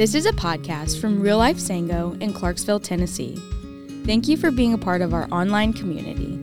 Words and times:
This 0.00 0.14
is 0.14 0.24
a 0.24 0.32
podcast 0.32 0.98
from 0.98 1.20
Real 1.20 1.36
Life 1.36 1.58
Sango 1.58 2.18
in 2.22 2.32
Clarksville, 2.32 2.80
Tennessee. 2.80 3.36
Thank 4.06 4.28
you 4.28 4.38
for 4.38 4.50
being 4.50 4.72
a 4.72 4.78
part 4.78 5.02
of 5.02 5.12
our 5.12 5.28
online 5.30 5.74
community. 5.74 6.38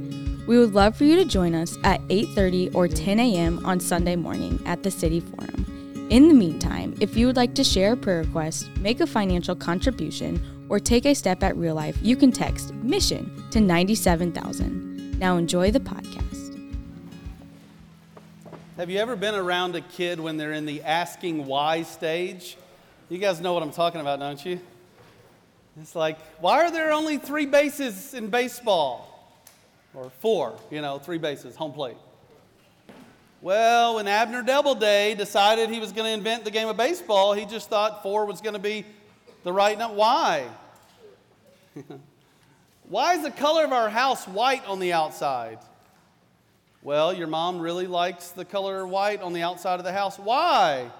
We 0.45 0.59
would 0.59 0.75
love 0.75 0.95
for 0.95 1.05
you 1.05 1.15
to 1.15 1.25
join 1.25 1.55
us 1.55 1.75
at 1.83 1.99
8:30 2.07 2.75
or 2.75 2.87
10 2.87 3.19
a.m. 3.19 3.65
on 3.65 3.79
Sunday 3.79 4.15
morning 4.15 4.61
at 4.67 4.83
the 4.83 4.91
City 4.91 5.21
Forum. 5.21 6.07
In 6.11 6.27
the 6.27 6.35
meantime, 6.35 6.93
if 6.99 7.17
you 7.17 7.25
would 7.25 7.35
like 7.35 7.55
to 7.55 7.63
share 7.63 7.93
a 7.93 7.97
prayer 7.97 8.19
request, 8.19 8.69
make 8.77 8.99
a 8.99 9.07
financial 9.07 9.55
contribution, 9.55 10.39
or 10.69 10.79
take 10.79 11.07
a 11.07 11.15
step 11.15 11.41
at 11.41 11.57
real 11.57 11.73
life, 11.73 11.97
you 12.03 12.15
can 12.15 12.31
text 12.31 12.75
mission 12.75 13.43
to 13.49 13.59
97000. 13.59 15.17
Now 15.17 15.35
enjoy 15.37 15.71
the 15.71 15.79
podcast. 15.79 16.53
Have 18.75 18.91
you 18.91 18.99
ever 18.99 19.15
been 19.15 19.33
around 19.33 19.75
a 19.75 19.81
kid 19.81 20.19
when 20.19 20.37
they're 20.37 20.53
in 20.53 20.67
the 20.67 20.83
asking 20.83 21.47
why 21.47 21.81
stage? 21.81 22.55
You 23.09 23.19
guys 23.19 23.39
know 23.39 23.53
what 23.53 23.63
I'm 23.63 23.71
talking 23.71 24.01
about, 24.01 24.19
don't 24.19 24.45
you? 24.45 24.59
It's 25.79 25.95
like, 25.95 26.19
why 26.41 26.65
are 26.65 26.71
there 26.71 26.91
only 26.91 27.17
three 27.17 27.45
bases 27.45 28.13
in 28.13 28.27
baseball? 28.27 29.13
Or 29.93 30.11
four, 30.19 30.59
you 30.69 30.81
know, 30.81 30.99
three 30.99 31.17
bases, 31.17 31.55
home 31.55 31.71
plate. 31.71 31.95
Well, 33.41 33.95
when 33.95 34.09
Abner 34.09 34.43
Doubleday 34.43 35.15
decided 35.15 35.69
he 35.69 35.79
was 35.79 35.93
going 35.93 36.05
to 36.07 36.11
invent 36.11 36.43
the 36.43 36.51
game 36.51 36.67
of 36.67 36.75
baseball, 36.75 37.31
he 37.31 37.45
just 37.45 37.69
thought 37.69 38.03
four 38.03 38.25
was 38.25 38.41
going 38.41 38.55
to 38.55 38.59
be 38.59 38.85
the 39.43 39.53
right 39.53 39.77
number. 39.77 39.95
Why? 39.95 40.49
Why 42.89 43.13
is 43.13 43.23
the 43.23 43.31
color 43.31 43.63
of 43.63 43.71
our 43.71 43.89
house 43.89 44.27
white 44.27 44.67
on 44.67 44.79
the 44.79 44.91
outside? 44.91 45.59
Well, 46.81 47.13
your 47.13 47.27
mom 47.27 47.59
really 47.59 47.87
likes 47.87 48.31
the 48.31 48.43
color 48.43 48.85
white 48.85 49.21
on 49.21 49.31
the 49.31 49.43
outside 49.43 49.79
of 49.79 49.85
the 49.85 49.93
house. 49.93 50.19
Why? 50.19 50.91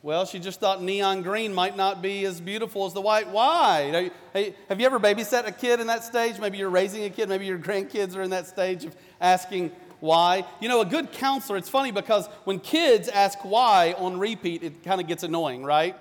Well, 0.00 0.26
she 0.26 0.38
just 0.38 0.60
thought 0.60 0.80
neon 0.80 1.22
green 1.22 1.52
might 1.52 1.76
not 1.76 2.02
be 2.02 2.24
as 2.24 2.40
beautiful 2.40 2.86
as 2.86 2.94
the 2.94 3.00
white. 3.00 3.28
Why? 3.28 4.10
Have 4.68 4.80
you 4.80 4.86
ever 4.86 5.00
babysat 5.00 5.48
a 5.48 5.52
kid 5.52 5.80
in 5.80 5.88
that 5.88 6.04
stage? 6.04 6.38
Maybe 6.38 6.58
you're 6.58 6.70
raising 6.70 7.02
a 7.04 7.10
kid, 7.10 7.28
maybe 7.28 7.46
your 7.46 7.58
grandkids 7.58 8.14
are 8.14 8.22
in 8.22 8.30
that 8.30 8.46
stage 8.46 8.84
of 8.84 8.94
asking 9.20 9.72
why. 9.98 10.44
You 10.60 10.68
know, 10.68 10.82
a 10.82 10.86
good 10.86 11.10
counselor, 11.10 11.56
it's 11.56 11.68
funny 11.68 11.90
because 11.90 12.28
when 12.44 12.60
kids 12.60 13.08
ask 13.08 13.44
why 13.44 13.96
on 13.98 14.20
repeat, 14.20 14.62
it 14.62 14.84
kind 14.84 15.00
of 15.00 15.08
gets 15.08 15.24
annoying, 15.24 15.64
right? 15.64 15.96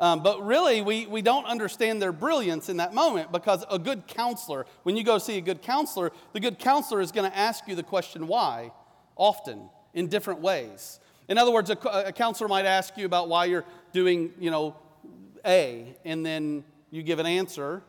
Um, 0.00 0.22
but 0.22 0.44
really, 0.44 0.80
we, 0.80 1.06
we 1.06 1.20
don't 1.20 1.44
understand 1.44 2.00
their 2.00 2.10
brilliance 2.10 2.70
in 2.70 2.78
that 2.78 2.94
moment 2.94 3.30
because 3.30 3.66
a 3.70 3.78
good 3.78 4.06
counselor, 4.06 4.64
when 4.84 4.96
you 4.96 5.04
go 5.04 5.18
see 5.18 5.36
a 5.36 5.42
good 5.42 5.60
counselor, 5.60 6.10
the 6.32 6.40
good 6.40 6.58
counselor 6.58 7.02
is 7.02 7.12
going 7.12 7.30
to 7.30 7.36
ask 7.36 7.68
you 7.68 7.74
the 7.74 7.82
question 7.82 8.26
why 8.26 8.72
often 9.14 9.68
in 9.92 10.08
different 10.08 10.40
ways. 10.40 10.98
In 11.32 11.38
other 11.38 11.50
words, 11.50 11.70
a, 11.70 11.78
a 12.08 12.12
counselor 12.12 12.46
might 12.46 12.66
ask 12.66 12.94
you 12.98 13.06
about 13.06 13.26
why 13.26 13.46
you're 13.46 13.64
doing, 13.94 14.34
you 14.38 14.50
know, 14.50 14.76
A, 15.46 15.96
and 16.04 16.26
then 16.26 16.62
you 16.90 17.02
give 17.02 17.20
an 17.20 17.24
answer. 17.24 17.82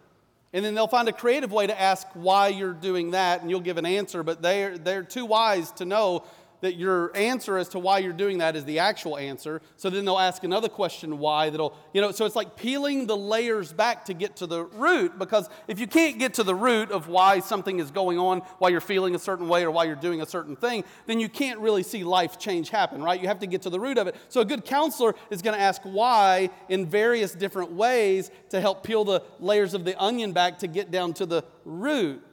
And 0.53 0.63
then 0.63 0.75
they'll 0.75 0.87
find 0.87 1.09
a 1.09 1.11
creative 1.11 1.51
way 1.51 1.67
to 1.67 1.77
ask 1.77 2.07
why 2.13 2.47
you're 2.47 2.71
doing 2.71 3.11
that, 3.11 3.41
and 3.41 3.49
you'll 3.49 3.59
give 3.59 3.77
an 3.77 3.85
answer, 3.85 4.23
but 4.23 4.41
they're, 4.41 4.77
they're 4.77 5.03
too 5.03 5.25
wise 5.25 5.73
to 5.73 5.83
know 5.83 6.23
that 6.63 6.77
your 6.77 7.11
answer 7.13 7.57
as 7.57 7.67
to 7.67 7.77
why 7.77 7.97
you're 7.97 8.13
doing 8.13 8.37
that 8.37 8.55
is 8.55 8.63
the 8.63 8.79
actual 8.79 9.17
answer. 9.17 9.61
So 9.75 9.89
then 9.89 10.05
they'll 10.05 10.17
ask 10.17 10.45
another 10.45 10.69
question 10.69 11.19
why 11.19 11.49
that'll, 11.49 11.77
you 11.91 11.99
know, 11.99 12.11
so 12.11 12.25
it's 12.25 12.37
like 12.37 12.55
peeling 12.55 13.05
the 13.05 13.17
layers 13.17 13.73
back 13.73 14.05
to 14.05 14.13
get 14.13 14.37
to 14.37 14.47
the 14.47 14.63
root 14.63 15.19
because 15.19 15.49
if 15.67 15.77
you 15.77 15.87
can't 15.87 16.19
get 16.19 16.35
to 16.35 16.43
the 16.43 16.55
root 16.55 16.89
of 16.89 17.09
why 17.09 17.41
something 17.41 17.79
is 17.79 17.91
going 17.91 18.17
on, 18.17 18.39
why 18.59 18.69
you're 18.69 18.79
feeling 18.79 19.13
a 19.13 19.19
certain 19.19 19.49
way 19.49 19.65
or 19.65 19.71
why 19.71 19.83
you're 19.83 19.97
doing 19.97 20.21
a 20.21 20.25
certain 20.25 20.55
thing, 20.55 20.85
then 21.05 21.19
you 21.19 21.27
can't 21.27 21.59
really 21.59 21.83
see 21.83 22.05
life 22.05 22.39
change 22.39 22.69
happen, 22.69 23.03
right? 23.03 23.21
You 23.21 23.27
have 23.27 23.39
to 23.39 23.47
get 23.47 23.63
to 23.63 23.69
the 23.69 23.79
root 23.81 23.97
of 23.97 24.07
it. 24.07 24.15
So 24.29 24.39
a 24.39 24.45
good 24.45 24.63
counselor 24.63 25.15
is 25.29 25.41
going 25.41 25.57
to 25.57 25.61
ask 25.61 25.81
why 25.81 26.49
in 26.69 26.85
various 26.85 27.33
different 27.33 27.73
ways 27.73 28.31
to 28.51 28.61
help 28.61 28.85
peel 28.85 29.03
the 29.03 29.21
layers 29.41 29.73
of 29.73 29.83
the 29.83 30.01
onion 30.01 30.31
back 30.31 30.59
to 30.59 30.67
get 30.67 30.91
down 30.91 31.13
to 31.15 31.25
the 31.25 31.43
root. 31.65 32.23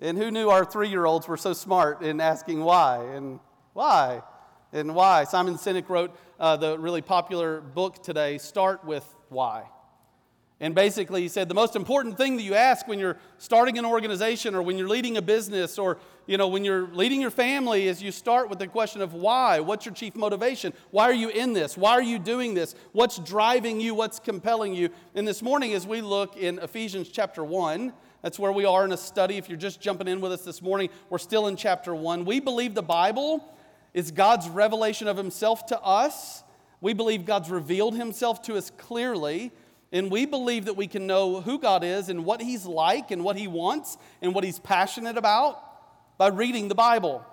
And 0.00 0.16
who 0.16 0.30
knew 0.30 0.48
our 0.48 0.64
three 0.64 0.88
year 0.88 1.04
olds 1.04 1.28
were 1.28 1.36
so 1.36 1.52
smart 1.52 2.00
in 2.00 2.22
asking 2.22 2.64
why? 2.64 3.04
And 3.04 3.38
why? 3.80 4.22
And 4.74 4.94
why? 4.94 5.24
Simon 5.24 5.54
Sinek 5.54 5.88
wrote 5.88 6.14
uh, 6.38 6.54
the 6.58 6.78
really 6.78 7.00
popular 7.00 7.62
book 7.62 8.02
today, 8.02 8.36
Start 8.36 8.84
with 8.84 9.06
Why. 9.30 9.64
And 10.60 10.74
basically, 10.74 11.22
he 11.22 11.28
said 11.28 11.48
the 11.48 11.54
most 11.54 11.76
important 11.76 12.18
thing 12.18 12.36
that 12.36 12.42
you 12.42 12.54
ask 12.54 12.86
when 12.86 12.98
you're 12.98 13.16
starting 13.38 13.78
an 13.78 13.86
organization 13.86 14.54
or 14.54 14.60
when 14.60 14.76
you're 14.76 14.86
leading 14.86 15.16
a 15.16 15.22
business 15.22 15.78
or 15.78 15.96
you 16.26 16.36
know, 16.36 16.48
when 16.48 16.62
you're 16.62 16.88
leading 16.88 17.22
your 17.22 17.30
family 17.30 17.88
is 17.88 18.02
you 18.02 18.12
start 18.12 18.50
with 18.50 18.58
the 18.58 18.66
question 18.66 19.00
of 19.00 19.14
why. 19.14 19.60
What's 19.60 19.86
your 19.86 19.94
chief 19.94 20.14
motivation? 20.14 20.74
Why 20.90 21.04
are 21.04 21.14
you 21.14 21.30
in 21.30 21.54
this? 21.54 21.74
Why 21.74 21.92
are 21.92 22.02
you 22.02 22.18
doing 22.18 22.52
this? 22.52 22.74
What's 22.92 23.16
driving 23.16 23.80
you? 23.80 23.94
What's 23.94 24.18
compelling 24.18 24.74
you? 24.74 24.90
And 25.14 25.26
this 25.26 25.40
morning, 25.40 25.72
as 25.72 25.86
we 25.86 26.02
look 26.02 26.36
in 26.36 26.58
Ephesians 26.58 27.08
chapter 27.08 27.42
1, 27.42 27.94
that's 28.20 28.38
where 28.38 28.52
we 28.52 28.66
are 28.66 28.84
in 28.84 28.92
a 28.92 28.98
study. 28.98 29.38
If 29.38 29.48
you're 29.48 29.56
just 29.56 29.80
jumping 29.80 30.06
in 30.06 30.20
with 30.20 30.32
us 30.32 30.42
this 30.42 30.60
morning, 30.60 30.90
we're 31.08 31.16
still 31.16 31.46
in 31.46 31.56
chapter 31.56 31.94
1. 31.94 32.26
We 32.26 32.40
believe 32.40 32.74
the 32.74 32.82
Bible 32.82 33.56
is 33.94 34.10
God's 34.10 34.48
revelation 34.48 35.08
of 35.08 35.16
Himself 35.16 35.66
to 35.66 35.80
us. 35.80 36.42
We 36.80 36.92
believe 36.92 37.24
God's 37.24 37.50
revealed 37.50 37.96
Himself 37.96 38.42
to 38.42 38.56
us 38.56 38.70
clearly. 38.70 39.52
And 39.92 40.10
we 40.10 40.24
believe 40.24 40.66
that 40.66 40.76
we 40.76 40.86
can 40.86 41.06
know 41.06 41.40
who 41.40 41.58
God 41.58 41.82
is 41.82 42.08
and 42.08 42.24
what 42.24 42.40
He's 42.40 42.64
like 42.64 43.10
and 43.10 43.24
what 43.24 43.36
He 43.36 43.48
wants 43.48 43.98
and 44.22 44.34
what 44.34 44.44
He's 44.44 44.58
passionate 44.58 45.18
about 45.18 45.62
by 46.16 46.28
reading 46.28 46.68
the 46.68 46.74
Bible. 46.74 47.24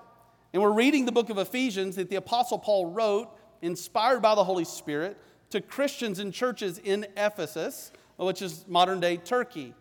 And 0.54 0.62
we're 0.62 0.72
reading 0.72 1.06
the 1.06 1.12
book 1.12 1.30
of 1.30 1.38
Ephesians 1.38 1.98
that 1.98 2.10
the 2.10 2.16
Apostle 2.16 2.58
Paul 2.58 2.88
wrote, 2.88 3.30
inspired 3.62 4.22
by 4.22 4.34
the 4.34 4.44
Holy 4.44 4.66
Spirit, 4.66 5.18
to 5.52 5.62
Christians 5.62 6.20
in 6.20 6.32
churches 6.32 6.80
in 6.80 7.06
Ephesus, 7.16 7.92
which 8.18 8.42
is 8.42 8.66
modern 8.68 9.00
day 9.00 9.18
Turkey. 9.18 9.74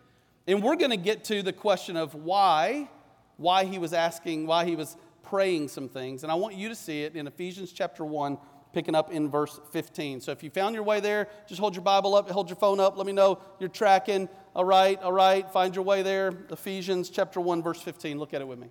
And 0.45 0.61
we're 0.63 0.75
going 0.75 0.91
to 0.91 0.97
get 0.97 1.23
to 1.25 1.41
the 1.41 1.53
question 1.53 1.97
of 1.97 2.13
why, 2.15 2.89
why 3.37 3.65
he 3.65 3.79
was 3.79 3.91
asking, 3.91 4.45
why 4.47 4.65
he 4.65 4.75
was 4.75 4.95
praying 5.29 5.67
some 5.67 5.89
things. 5.89 6.23
And 6.23 6.31
I 6.31 6.35
want 6.35 6.55
you 6.55 6.69
to 6.69 6.75
see 6.75 7.03
it 7.03 7.15
in 7.15 7.27
Ephesians 7.27 7.71
chapter 7.71 8.05
1, 8.05 8.37
picking 8.73 8.95
up 8.95 9.11
in 9.11 9.29
verse 9.29 9.59
15. 9.71 10.21
So 10.21 10.31
if 10.31 10.43
you 10.43 10.49
found 10.49 10.75
your 10.75 10.83
way 10.83 10.99
there, 10.99 11.27
just 11.47 11.59
hold 11.59 11.75
your 11.75 11.83
Bible 11.83 12.15
up, 12.15 12.29
hold 12.29 12.49
your 12.49 12.57
phone 12.57 12.79
up, 12.79 12.97
let 12.97 13.05
me 13.05 13.13
know 13.13 13.39
you're 13.59 13.69
tracking. 13.69 14.29
All 14.55 14.65
right, 14.65 15.01
all 15.01 15.11
right, 15.11 15.49
find 15.51 15.75
your 15.75 15.83
way 15.83 16.01
there. 16.01 16.31
Ephesians 16.49 17.09
chapter 17.09 17.41
1, 17.41 17.61
verse 17.61 17.81
15. 17.81 18.17
Look 18.17 18.33
at 18.33 18.41
it 18.41 18.47
with 18.47 18.59
me. 18.59 18.69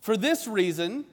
For 0.00 0.16
this 0.16 0.46
reason, 0.46 1.04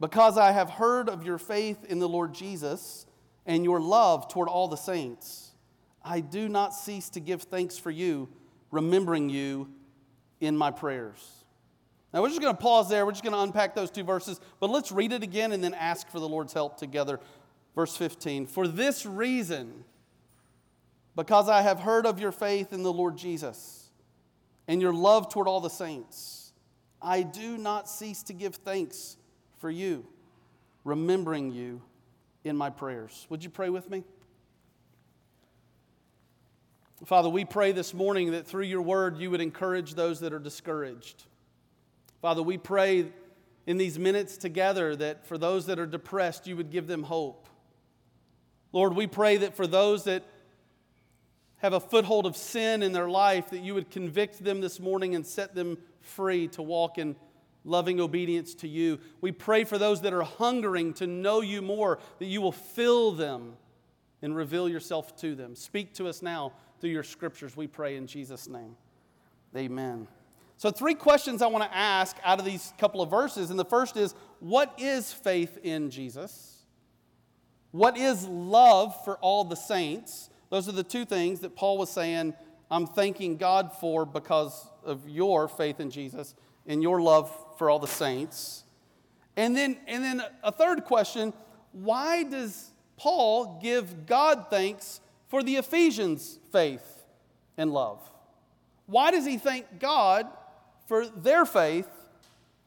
because 0.00 0.38
I 0.38 0.52
have 0.52 0.70
heard 0.70 1.08
of 1.08 1.24
your 1.24 1.38
faith 1.38 1.84
in 1.84 1.98
the 1.98 2.08
Lord 2.08 2.34
Jesus 2.34 3.06
and 3.46 3.64
your 3.64 3.80
love 3.80 4.28
toward 4.28 4.48
all 4.48 4.68
the 4.68 4.76
saints, 4.76 5.52
I 6.02 6.20
do 6.20 6.48
not 6.48 6.74
cease 6.74 7.10
to 7.10 7.20
give 7.20 7.42
thanks 7.42 7.76
for 7.76 7.90
you, 7.90 8.28
remembering 8.70 9.28
you 9.28 9.68
in 10.40 10.56
my 10.56 10.70
prayers. 10.70 11.44
Now, 12.12 12.22
we're 12.22 12.28
just 12.28 12.40
going 12.40 12.56
to 12.56 12.60
pause 12.60 12.88
there. 12.88 13.06
We're 13.06 13.12
just 13.12 13.22
going 13.22 13.34
to 13.34 13.40
unpack 13.40 13.74
those 13.74 13.90
two 13.90 14.02
verses, 14.02 14.40
but 14.58 14.68
let's 14.68 14.90
read 14.90 15.12
it 15.12 15.22
again 15.22 15.52
and 15.52 15.62
then 15.62 15.74
ask 15.74 16.08
for 16.08 16.18
the 16.18 16.28
Lord's 16.28 16.52
help 16.52 16.76
together. 16.76 17.20
Verse 17.74 17.96
15 17.96 18.46
For 18.46 18.66
this 18.66 19.06
reason, 19.06 19.84
because 21.14 21.48
I 21.48 21.62
have 21.62 21.80
heard 21.80 22.06
of 22.06 22.18
your 22.18 22.32
faith 22.32 22.72
in 22.72 22.82
the 22.82 22.92
Lord 22.92 23.16
Jesus 23.16 23.90
and 24.66 24.82
your 24.82 24.92
love 24.92 25.28
toward 25.32 25.46
all 25.46 25.60
the 25.60 25.70
saints, 25.70 26.52
I 27.00 27.22
do 27.22 27.56
not 27.56 27.88
cease 27.88 28.22
to 28.24 28.32
give 28.32 28.56
thanks 28.56 29.16
for 29.58 29.70
you, 29.70 30.06
remembering 30.84 31.52
you 31.52 31.82
in 32.44 32.56
my 32.56 32.70
prayers. 32.70 33.26
Would 33.30 33.44
you 33.44 33.50
pray 33.50 33.70
with 33.70 33.88
me? 33.88 34.04
Father, 37.06 37.30
we 37.30 37.46
pray 37.46 37.72
this 37.72 37.94
morning 37.94 38.32
that 38.32 38.46
through 38.46 38.64
your 38.64 38.82
word 38.82 39.16
you 39.16 39.30
would 39.30 39.40
encourage 39.40 39.94
those 39.94 40.20
that 40.20 40.34
are 40.34 40.38
discouraged. 40.38 41.24
Father, 42.20 42.42
we 42.42 42.58
pray 42.58 43.06
in 43.66 43.78
these 43.78 43.98
minutes 43.98 44.36
together 44.36 44.94
that 44.96 45.26
for 45.26 45.38
those 45.38 45.64
that 45.66 45.78
are 45.78 45.86
depressed, 45.86 46.46
you 46.46 46.56
would 46.58 46.70
give 46.70 46.86
them 46.86 47.04
hope. 47.04 47.48
Lord, 48.72 48.94
we 48.94 49.06
pray 49.06 49.38
that 49.38 49.56
for 49.56 49.66
those 49.66 50.04
that 50.04 50.24
have 51.56 51.72
a 51.72 51.80
foothold 51.80 52.26
of 52.26 52.36
sin 52.36 52.82
in 52.82 52.92
their 52.92 53.08
life, 53.08 53.48
that 53.50 53.60
you 53.60 53.72
would 53.72 53.90
convict 53.90 54.44
them 54.44 54.60
this 54.60 54.78
morning 54.78 55.14
and 55.14 55.26
set 55.26 55.54
them 55.54 55.78
free 56.02 56.48
to 56.48 56.62
walk 56.62 56.98
in 56.98 57.16
loving 57.64 57.98
obedience 57.98 58.54
to 58.56 58.68
you. 58.68 58.98
We 59.22 59.32
pray 59.32 59.64
for 59.64 59.78
those 59.78 60.02
that 60.02 60.12
are 60.12 60.22
hungering 60.22 60.92
to 60.94 61.06
know 61.06 61.40
you 61.40 61.62
more, 61.62 61.98
that 62.18 62.26
you 62.26 62.42
will 62.42 62.52
fill 62.52 63.12
them 63.12 63.54
and 64.20 64.36
reveal 64.36 64.68
yourself 64.68 65.16
to 65.16 65.34
them. 65.34 65.54
Speak 65.54 65.94
to 65.94 66.06
us 66.06 66.20
now 66.20 66.52
through 66.80 66.90
your 66.90 67.02
scriptures, 67.02 67.56
we 67.56 67.66
pray 67.66 67.96
in 67.96 68.06
Jesus' 68.06 68.48
name. 68.48 68.76
Amen. 69.56 70.06
So, 70.56 70.70
three 70.70 70.94
questions 70.94 71.42
I 71.42 71.46
want 71.46 71.64
to 71.64 71.76
ask 71.76 72.16
out 72.22 72.38
of 72.38 72.44
these 72.44 72.72
couple 72.78 73.00
of 73.00 73.10
verses. 73.10 73.50
And 73.50 73.58
the 73.58 73.64
first 73.64 73.96
is 73.96 74.14
what 74.40 74.74
is 74.78 75.12
faith 75.12 75.58
in 75.62 75.90
Jesus? 75.90 76.64
What 77.70 77.96
is 77.96 78.26
love 78.26 78.94
for 79.04 79.16
all 79.18 79.44
the 79.44 79.56
saints? 79.56 80.28
Those 80.50 80.68
are 80.68 80.72
the 80.72 80.82
two 80.82 81.04
things 81.04 81.40
that 81.40 81.56
Paul 81.56 81.78
was 81.78 81.90
saying 81.90 82.34
I'm 82.70 82.86
thanking 82.86 83.36
God 83.36 83.72
for 83.72 84.04
because 84.04 84.68
of 84.84 85.08
your 85.08 85.48
faith 85.48 85.80
in 85.80 85.90
Jesus 85.90 86.34
and 86.66 86.82
your 86.82 87.00
love 87.00 87.32
for 87.58 87.68
all 87.68 87.78
the 87.78 87.88
saints. 87.88 88.64
And 89.36 89.56
then, 89.56 89.78
and 89.86 90.04
then 90.04 90.22
a 90.42 90.52
third 90.52 90.84
question 90.84 91.32
why 91.72 92.24
does 92.24 92.72
Paul 92.96 93.60
give 93.62 94.06
God 94.06 94.46
thanks 94.50 95.00
for 95.30 95.42
the 95.42 95.56
Ephesians' 95.56 96.38
faith 96.52 97.04
and 97.56 97.72
love? 97.72 97.98
Why 98.86 99.12
does 99.12 99.24
he 99.24 99.38
thank 99.38 99.78
God 99.78 100.26
for 100.86 101.06
their 101.06 101.46
faith 101.46 101.88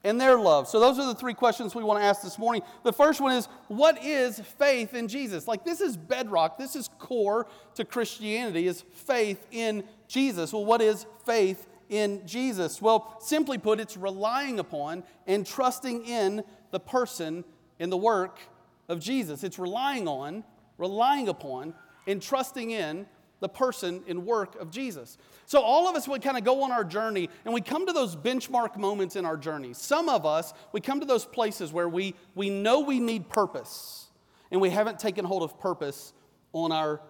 and 0.05 0.19
their 0.19 0.37
love? 0.37 0.69
So, 0.69 0.79
those 0.79 0.97
are 0.97 1.05
the 1.05 1.15
three 1.15 1.33
questions 1.33 1.75
we 1.75 1.83
want 1.83 1.99
to 1.99 2.05
ask 2.05 2.21
this 2.21 2.39
morning. 2.39 2.61
The 2.83 2.93
first 2.93 3.19
one 3.19 3.33
is 3.33 3.47
what 3.67 4.01
is 4.01 4.39
faith 4.39 4.93
in 4.93 5.09
Jesus? 5.09 5.47
Like, 5.47 5.65
this 5.65 5.81
is 5.81 5.97
bedrock, 5.97 6.57
this 6.57 6.77
is 6.77 6.89
core 6.97 7.45
to 7.75 7.83
Christianity, 7.83 8.67
is 8.67 8.81
faith 8.81 9.45
in 9.51 9.83
Jesus. 10.07 10.53
Well, 10.53 10.63
what 10.63 10.81
is 10.81 11.05
faith 11.25 11.67
in 11.89 12.25
Jesus? 12.25 12.81
Well, 12.81 13.17
simply 13.19 13.57
put, 13.57 13.81
it's 13.81 13.97
relying 13.97 14.59
upon 14.59 15.03
and 15.27 15.45
trusting 15.45 16.05
in 16.05 16.43
the 16.71 16.79
person 16.79 17.43
and 17.79 17.91
the 17.91 17.97
work 17.97 18.39
of 18.87 19.01
Jesus. 19.01 19.43
It's 19.43 19.59
relying 19.59 20.07
on, 20.07 20.45
relying 20.77 21.27
upon, 21.27 21.73
and 22.07 22.21
trusting 22.21 22.71
in 22.71 23.05
the 23.39 23.49
person 23.49 24.03
and 24.07 24.25
work 24.25 24.59
of 24.59 24.71
Jesus. 24.71 25.17
So, 25.45 25.61
all 25.61 25.89
of 25.89 25.95
us 25.95 26.07
would 26.07 26.21
kind 26.21 26.37
of 26.37 26.45
go 26.45 26.63
on 26.63 26.71
our 26.71 26.85
journey 26.85 27.29
and 27.43 27.53
we 27.53 27.61
come 27.61 27.85
to 27.85 27.93
those 27.93 28.15
benchmark 28.15 28.77
moments 28.77 29.15
in 29.15 29.25
our 29.25 29.35
journey. 29.35 29.73
Some 29.73 30.07
of 30.07 30.25
us, 30.25 30.53
we 30.71 30.79
come 30.79 31.01
to 31.01 31.05
those 31.05 31.25
places 31.25 31.73
where 31.73 31.89
we, 31.89 32.15
we 32.35 32.49
know 32.49 32.79
we 32.79 32.99
need 32.99 33.29
purpose 33.29 34.07
and 34.49 34.61
we 34.61 34.69
haven't 34.69 34.97
taken 34.97 35.25
hold 35.25 35.43
of 35.43 35.59
purpose 35.59 36.13
on 36.53 36.71
our 36.71 37.01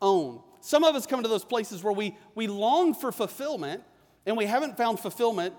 own. 0.00 0.40
Some 0.60 0.84
of 0.84 0.94
us 0.94 1.06
come 1.06 1.22
to 1.22 1.28
those 1.28 1.44
places 1.44 1.82
where 1.82 1.92
we, 1.92 2.16
we 2.34 2.46
long 2.46 2.94
for 2.94 3.10
fulfillment 3.10 3.82
and 4.26 4.36
we 4.36 4.46
haven't 4.46 4.76
found 4.76 5.00
fulfillment 5.00 5.54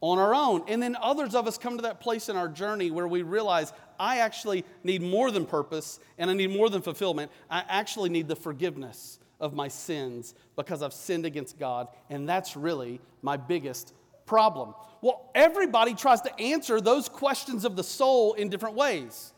on 0.00 0.18
our 0.18 0.34
own. 0.34 0.62
And 0.68 0.82
then 0.82 0.96
others 1.00 1.34
of 1.34 1.46
us 1.46 1.58
come 1.58 1.76
to 1.76 1.82
that 1.82 2.00
place 2.00 2.28
in 2.28 2.36
our 2.36 2.48
journey 2.48 2.90
where 2.90 3.08
we 3.08 3.22
realize 3.22 3.72
I 3.98 4.18
actually 4.18 4.64
need 4.84 5.02
more 5.02 5.30
than 5.30 5.46
purpose 5.46 6.00
and 6.18 6.30
I 6.30 6.34
need 6.34 6.50
more 6.50 6.68
than 6.70 6.82
fulfillment. 6.82 7.30
I 7.50 7.64
actually 7.68 8.10
need 8.10 8.28
the 8.28 8.36
forgiveness 8.36 9.18
of 9.40 9.54
my 9.54 9.68
sins 9.68 10.34
because 10.56 10.82
I've 10.82 10.92
sinned 10.92 11.26
against 11.26 11.58
God, 11.58 11.88
and 12.08 12.28
that's 12.28 12.56
really 12.56 13.00
my 13.22 13.36
biggest 13.36 13.92
problem. 14.24 14.74
Well, 15.02 15.30
everybody 15.34 15.94
tries 15.94 16.22
to 16.22 16.40
answer 16.40 16.80
those 16.80 17.08
questions 17.08 17.64
of 17.64 17.76
the 17.76 17.84
soul 17.84 18.32
in 18.34 18.48
different 18.48 18.76
ways. 18.76 19.32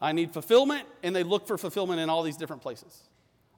I 0.00 0.12
need 0.12 0.32
fulfillment, 0.32 0.86
and 1.02 1.14
they 1.14 1.24
look 1.24 1.46
for 1.46 1.58
fulfillment 1.58 2.00
in 2.00 2.08
all 2.08 2.22
these 2.22 2.36
different 2.36 2.62
places. 2.62 3.08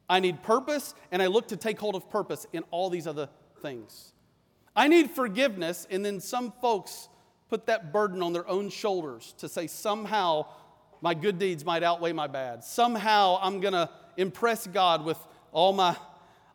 I 0.09 0.21
need 0.21 0.43
purpose, 0.43 0.95
and 1.13 1.23
I 1.23 1.27
look 1.27 1.49
to 1.49 1.57
take 1.57 1.79
hold 1.79 1.95
of 1.95 2.09
purpose 2.11 2.47
in 2.53 2.65
all 2.71 2.89
these 2.91 3.07
other 3.07 3.29
things. 3.61 4.13
I 4.75 4.89
need 4.89 5.11
forgiveness, 5.11 5.87
and 5.91 6.05
then 6.05 6.21
some 6.21 6.53
folks 6.63 7.09
put 7.51 7.67
that 7.67 7.93
burden 7.93 8.23
on 8.23 8.33
their 8.33 8.49
own 8.49 8.71
shoulders 8.71 9.35
to 9.39 9.49
say 9.49 9.67
somehow 9.67 10.47
my 11.03 11.15
good 11.15 11.39
deeds 11.39 11.65
might 11.65 11.83
outweigh 11.83 12.13
my 12.13 12.29
bad. 12.29 12.63
Somehow 12.63 13.39
I'm 13.43 13.61
going 13.61 13.73
to 13.75 13.91
impress 14.17 14.67
God 14.69 15.05
with 15.05 15.19
all 15.51 15.73
my, 15.73 15.97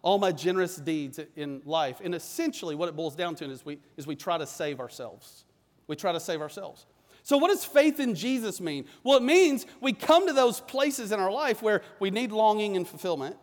all 0.02 0.18
my 0.18 0.32
generous 0.32 0.78
deeds 0.78 1.20
in 1.36 1.62
life. 1.66 2.00
And 2.04 2.16
essentially, 2.16 2.76
what 2.76 2.88
it 2.88 2.96
boils 2.96 3.16
down 3.16 3.36
to 3.36 3.46
is 3.46 3.66
we, 3.66 3.80
is 3.98 4.08
we 4.08 4.16
try 4.16 4.38
to 4.38 4.48
save 4.48 4.80
ourselves. 4.80 5.44
We 5.88 5.98
try 5.98 6.14
to 6.14 6.20
save 6.20 6.42
ourselves. 6.42 6.86
So, 7.24 7.38
what 7.38 7.50
does 7.50 7.66
faith 7.66 8.00
in 8.00 8.16
Jesus 8.16 8.62
mean? 8.62 8.86
Well, 9.04 9.18
it 9.18 9.24
means 9.24 9.66
we 9.82 9.94
come 9.94 10.28
to 10.28 10.34
those 10.34 10.62
places 10.62 11.12
in 11.12 11.20
our 11.20 11.32
life 11.32 11.62
where 11.62 11.82
we 12.00 12.12
need 12.12 12.32
longing 12.32 12.78
and 12.78 12.88
fulfillment, 12.88 13.36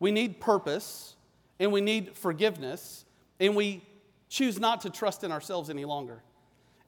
we 0.00 0.10
need 0.10 0.40
purpose, 0.40 1.14
and 1.60 1.72
we 1.72 1.80
need 1.80 2.16
forgiveness, 2.16 3.04
and 3.40 3.54
we 3.56 3.82
choose 4.28 4.58
not 4.58 4.82
to 4.82 4.90
trust 4.90 5.24
in 5.24 5.32
ourselves 5.32 5.70
any 5.70 5.84
longer. 5.84 6.22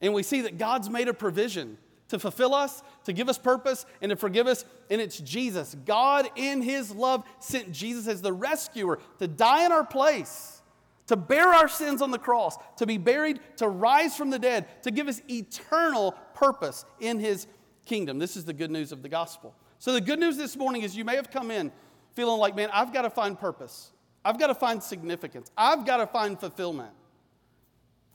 And 0.01 0.13
we 0.13 0.23
see 0.23 0.41
that 0.41 0.57
God's 0.57 0.89
made 0.89 1.07
a 1.07 1.13
provision 1.13 1.77
to 2.09 2.19
fulfill 2.19 2.53
us, 2.53 2.83
to 3.05 3.13
give 3.13 3.29
us 3.29 3.37
purpose, 3.37 3.85
and 4.01 4.09
to 4.09 4.15
forgive 4.15 4.45
us. 4.45 4.65
And 4.89 4.99
it's 4.99 5.17
Jesus. 5.19 5.75
God, 5.85 6.29
in 6.35 6.61
His 6.61 6.91
love, 6.91 7.23
sent 7.39 7.71
Jesus 7.71 8.07
as 8.07 8.21
the 8.21 8.33
rescuer 8.33 8.99
to 9.19 9.27
die 9.27 9.65
in 9.65 9.71
our 9.71 9.85
place, 9.85 10.61
to 11.07 11.15
bear 11.15 11.47
our 11.47 11.67
sins 11.67 12.01
on 12.01 12.11
the 12.11 12.19
cross, 12.19 12.57
to 12.77 12.85
be 12.85 12.97
buried, 12.97 13.39
to 13.57 13.67
rise 13.67 14.15
from 14.15 14.29
the 14.29 14.39
dead, 14.39 14.67
to 14.83 14.91
give 14.91 15.07
us 15.07 15.21
eternal 15.29 16.11
purpose 16.33 16.85
in 16.99 17.19
His 17.19 17.47
kingdom. 17.85 18.19
This 18.19 18.35
is 18.35 18.43
the 18.43 18.53
good 18.53 18.71
news 18.71 18.91
of 18.91 19.03
the 19.03 19.09
gospel. 19.09 19.55
So, 19.79 19.93
the 19.93 20.01
good 20.01 20.19
news 20.19 20.37
this 20.37 20.57
morning 20.57 20.81
is 20.81 20.95
you 20.95 21.05
may 21.05 21.15
have 21.15 21.31
come 21.31 21.49
in 21.49 21.71
feeling 22.13 22.39
like, 22.39 22.55
man, 22.55 22.69
I've 22.73 22.91
got 22.91 23.03
to 23.03 23.09
find 23.09 23.39
purpose. 23.39 23.91
I've 24.23 24.37
got 24.37 24.47
to 24.47 24.55
find 24.55 24.83
significance. 24.83 25.49
I've 25.57 25.85
got 25.85 25.97
to 25.97 26.07
find 26.07 26.39
fulfillment. 26.39 26.91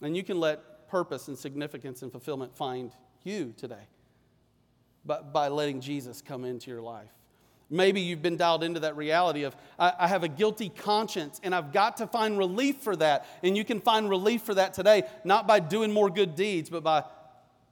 And 0.01 0.15
you 0.15 0.23
can 0.23 0.39
let 0.39 0.61
purpose 0.89 1.27
and 1.27 1.37
significance 1.37 2.01
and 2.01 2.11
fulfillment 2.11 2.55
find 2.55 2.91
you 3.23 3.53
today 3.57 3.87
But 5.05 5.33
by 5.33 5.49
letting 5.49 5.81
Jesus 5.81 6.21
come 6.21 6.45
into 6.45 6.71
your 6.71 6.81
life. 6.81 7.11
Maybe 7.69 7.99
you've 7.99 8.21
been 8.21 8.37
dialed 8.37 8.63
into 8.63 8.79
that 8.81 8.95
reality 8.95 9.43
of, 9.43 9.55
I, 9.77 9.91
I, 9.99 10.07
have 10.07 10.23
a 10.23 10.29
guilty 10.29 10.69
conscience 10.69 11.41
and 11.43 11.53
I've 11.53 11.73
got 11.73 11.97
to 11.97 12.07
find 12.07 12.37
relief 12.37 12.77
for 12.77 12.95
that. 12.95 13.25
And 13.43 13.57
you 13.57 13.65
can 13.65 13.81
find 13.81 14.09
relief 14.09 14.43
for 14.43 14.53
that 14.53 14.73
today, 14.73 15.03
not 15.25 15.47
by 15.47 15.59
doing 15.59 15.91
more 15.91 16.09
good 16.09 16.35
deeds, 16.35 16.69
but 16.69 16.81
by, 16.81 17.03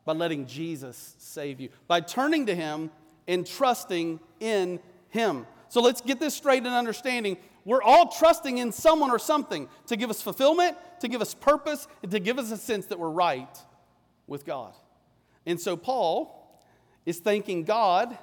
by 0.04 0.12
letting 0.12 0.48
Jesus 0.48 1.16
save 1.18 1.62
you, 1.62 1.70
by 1.88 2.02
turning 2.02 2.48
to 2.48 2.56
Him 2.56 2.92
and 3.26 3.48
trusting 3.48 4.20
in 4.42 4.80
Him. 5.10 5.48
So 5.70 5.82
let's 5.82 6.02
get 6.02 6.20
this 6.20 6.36
straight 6.36 6.64
and 6.66 6.76
understanding. 6.76 7.38
We're 7.66 7.82
all 7.82 8.10
trusting 8.10 8.60
in 8.60 8.72
someone 8.72 9.10
or 9.10 9.18
something 9.18 9.68
to 9.88 9.98
give 9.98 10.12
us 10.12 10.22
fulfillment, 10.22 10.78
to 11.00 11.08
give 11.08 11.20
us 11.20 11.34
purpose, 11.34 11.88
and 12.04 12.12
to 12.12 12.20
give 12.20 12.38
us 12.38 12.52
a 12.52 12.58
sense 12.58 12.86
that 12.86 13.00
we're 13.00 13.10
right 13.10 13.58
with 14.28 14.46
God. 14.46 14.74
And 15.48 15.60
so 15.60 15.76
Paul 15.76 16.64
is 17.08 17.20
thanking 17.20 17.64
God 17.64 18.18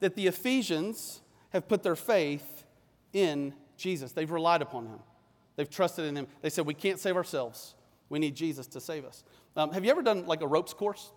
that 0.00 0.16
the 0.16 0.26
Ephesians 0.26 1.20
have 1.50 1.68
put 1.68 1.82
their 1.82 1.96
faith 1.96 2.64
in 3.12 3.54
Jesus. 3.76 4.12
They've 4.12 4.30
relied 4.30 4.62
upon 4.62 4.86
him, 4.86 4.98
they've 5.56 5.70
trusted 5.70 6.06
in 6.06 6.16
him. 6.16 6.26
They 6.40 6.50
said, 6.50 6.66
We 6.66 6.74
can't 6.74 6.98
save 6.98 7.16
ourselves. 7.16 7.74
We 8.08 8.18
need 8.18 8.36
Jesus 8.36 8.68
to 8.68 8.80
save 8.80 9.04
us. 9.04 9.24
Um, 9.56 9.72
have 9.72 9.84
you 9.84 9.90
ever 9.90 10.02
done 10.02 10.26
like 10.26 10.40
a 10.40 10.46
ropes 10.46 10.72
course? 10.72 11.10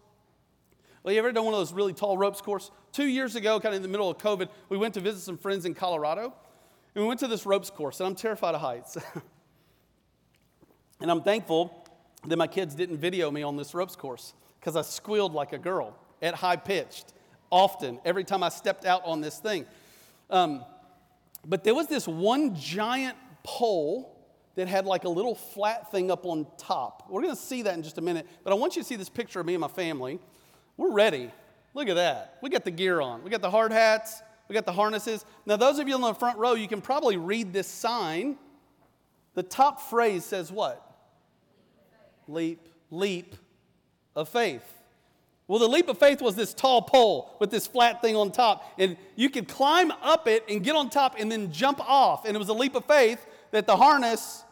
Well, 1.04 1.14
you 1.14 1.20
ever 1.20 1.32
done 1.32 1.46
one 1.46 1.54
of 1.54 1.60
those 1.60 1.72
really 1.72 1.94
tall 1.94 2.18
ropes 2.18 2.42
course? 2.42 2.72
Two 2.92 3.06
years 3.06 3.36
ago, 3.36 3.60
kind 3.60 3.74
of 3.74 3.78
in 3.78 3.84
the 3.84 3.88
middle 3.88 4.10
of 4.10 4.18
COVID, 4.18 4.50
we 4.70 4.78
went 4.78 4.96
to 4.96 5.00
visit 5.00 5.22
some 5.22 5.38
friends 5.38 5.66
in 5.66 5.74
Colorado. 5.74 6.34
And 6.96 7.04
we 7.04 7.08
went 7.08 7.20
to 7.22 7.28
this 7.28 7.46
ropes 7.46 7.70
course, 7.70 8.00
and 8.00 8.08
I'm 8.08 8.16
terrified 8.16 8.56
of 8.56 8.62
heights. 8.62 8.98
and 11.02 11.12
I'm 11.12 11.22
thankful 11.22 11.86
that 12.28 12.38
my 12.38 12.48
kids 12.48 12.76
didn't 12.76 12.98
video 12.98 13.32
me 13.32 13.44
on 13.44 13.56
this 13.58 13.74
ropes 13.74 13.96
course 13.96 14.34
because 14.60 14.76
I 14.76 14.82
squealed 14.82 15.34
like 15.34 15.54
a 15.54 15.58
girl 15.58 15.96
at 16.22 16.36
high 16.36 16.58
pitched 16.58 17.14
often, 17.52 18.00
every 18.06 18.24
time 18.24 18.44
I 18.44 18.50
stepped 18.50 18.86
out 18.86 19.04
on 19.06 19.22
this 19.22 19.40
thing. 19.40 19.66
Um, 20.30 20.64
but 21.46 21.64
there 21.64 21.74
was 21.74 21.88
this 21.88 22.08
one 22.08 22.56
giant 22.56 23.18
pole 23.44 24.16
that 24.56 24.68
had 24.68 24.86
like 24.86 25.06
a 25.06 25.10
little 25.10 25.36
flat 25.36 25.92
thing 25.92 26.12
up 26.12 26.26
on 26.26 26.46
top. 26.58 27.08
We're 27.10 27.22
going 27.22 27.36
to 27.36 27.42
see 27.42 27.62
that 27.64 27.74
in 27.76 27.84
just 27.84 27.98
a 27.98 28.02
minute, 28.02 28.28
but 28.44 28.52
I 28.52 28.56
want 28.56 28.76
you 28.76 28.82
to 28.82 28.88
see 28.88 28.96
this 28.96 29.10
picture 29.10 29.40
of 29.40 29.46
me 29.46 29.54
and 29.54 29.62
my 29.62 29.68
family. 29.68 30.20
We're 30.76 30.92
ready. 30.92 31.32
Look 31.74 31.88
at 31.88 31.96
that. 31.96 32.38
We 32.42 32.50
got 32.50 32.66
the 32.66 32.72
gear 32.72 33.00
on, 33.00 33.24
we 33.24 33.30
got 33.30 33.42
the 33.42 33.50
hard 33.50 33.72
hats, 33.72 34.22
we 34.50 34.56
got 34.56 34.66
the 34.66 34.74
harnesses. 34.74 35.24
Now, 35.46 35.56
those 35.56 35.80
of 35.80 35.88
you 35.88 35.94
on 35.94 36.02
the 36.02 36.14
front 36.14 36.40
row, 36.40 36.54
you 36.54 36.68
can 36.68 36.82
probably 36.82 37.18
read 37.18 37.54
this 37.54 37.68
sign. 37.68 38.36
The 39.36 39.44
top 39.44 39.80
phrase 39.80 40.26
says 40.26 40.52
what? 40.52 40.84
Leap, 42.28 42.68
leap 42.90 43.36
of 44.16 44.28
faith. 44.28 44.64
Well, 45.48 45.60
the 45.60 45.68
leap 45.68 45.88
of 45.88 45.98
faith 45.98 46.22
was 46.22 46.36
this 46.36 46.54
tall 46.54 46.82
pole 46.82 47.36
with 47.40 47.52
this 47.52 47.68
flat 47.68 48.02
thing 48.02 48.16
on 48.16 48.32
top. 48.32 48.64
And 48.78 48.98
you 49.16 49.30
could 49.30 49.48
climb 49.48 49.92
up 50.02 50.28
it 50.28 50.44
and 50.50 50.64
get 50.64 50.76
on 50.76 50.90
top 50.90 51.16
and 51.18 51.32
then 51.32 51.52
jump 51.52 51.80
off. 51.88 52.26
And 52.26 52.36
it 52.36 52.40
was 52.40 52.50
a 52.50 52.54
leap 52.54 52.76
of 52.76 52.86
faith 52.86 53.26
that 53.52 53.68
the 53.68 53.78
harness 53.78 54.44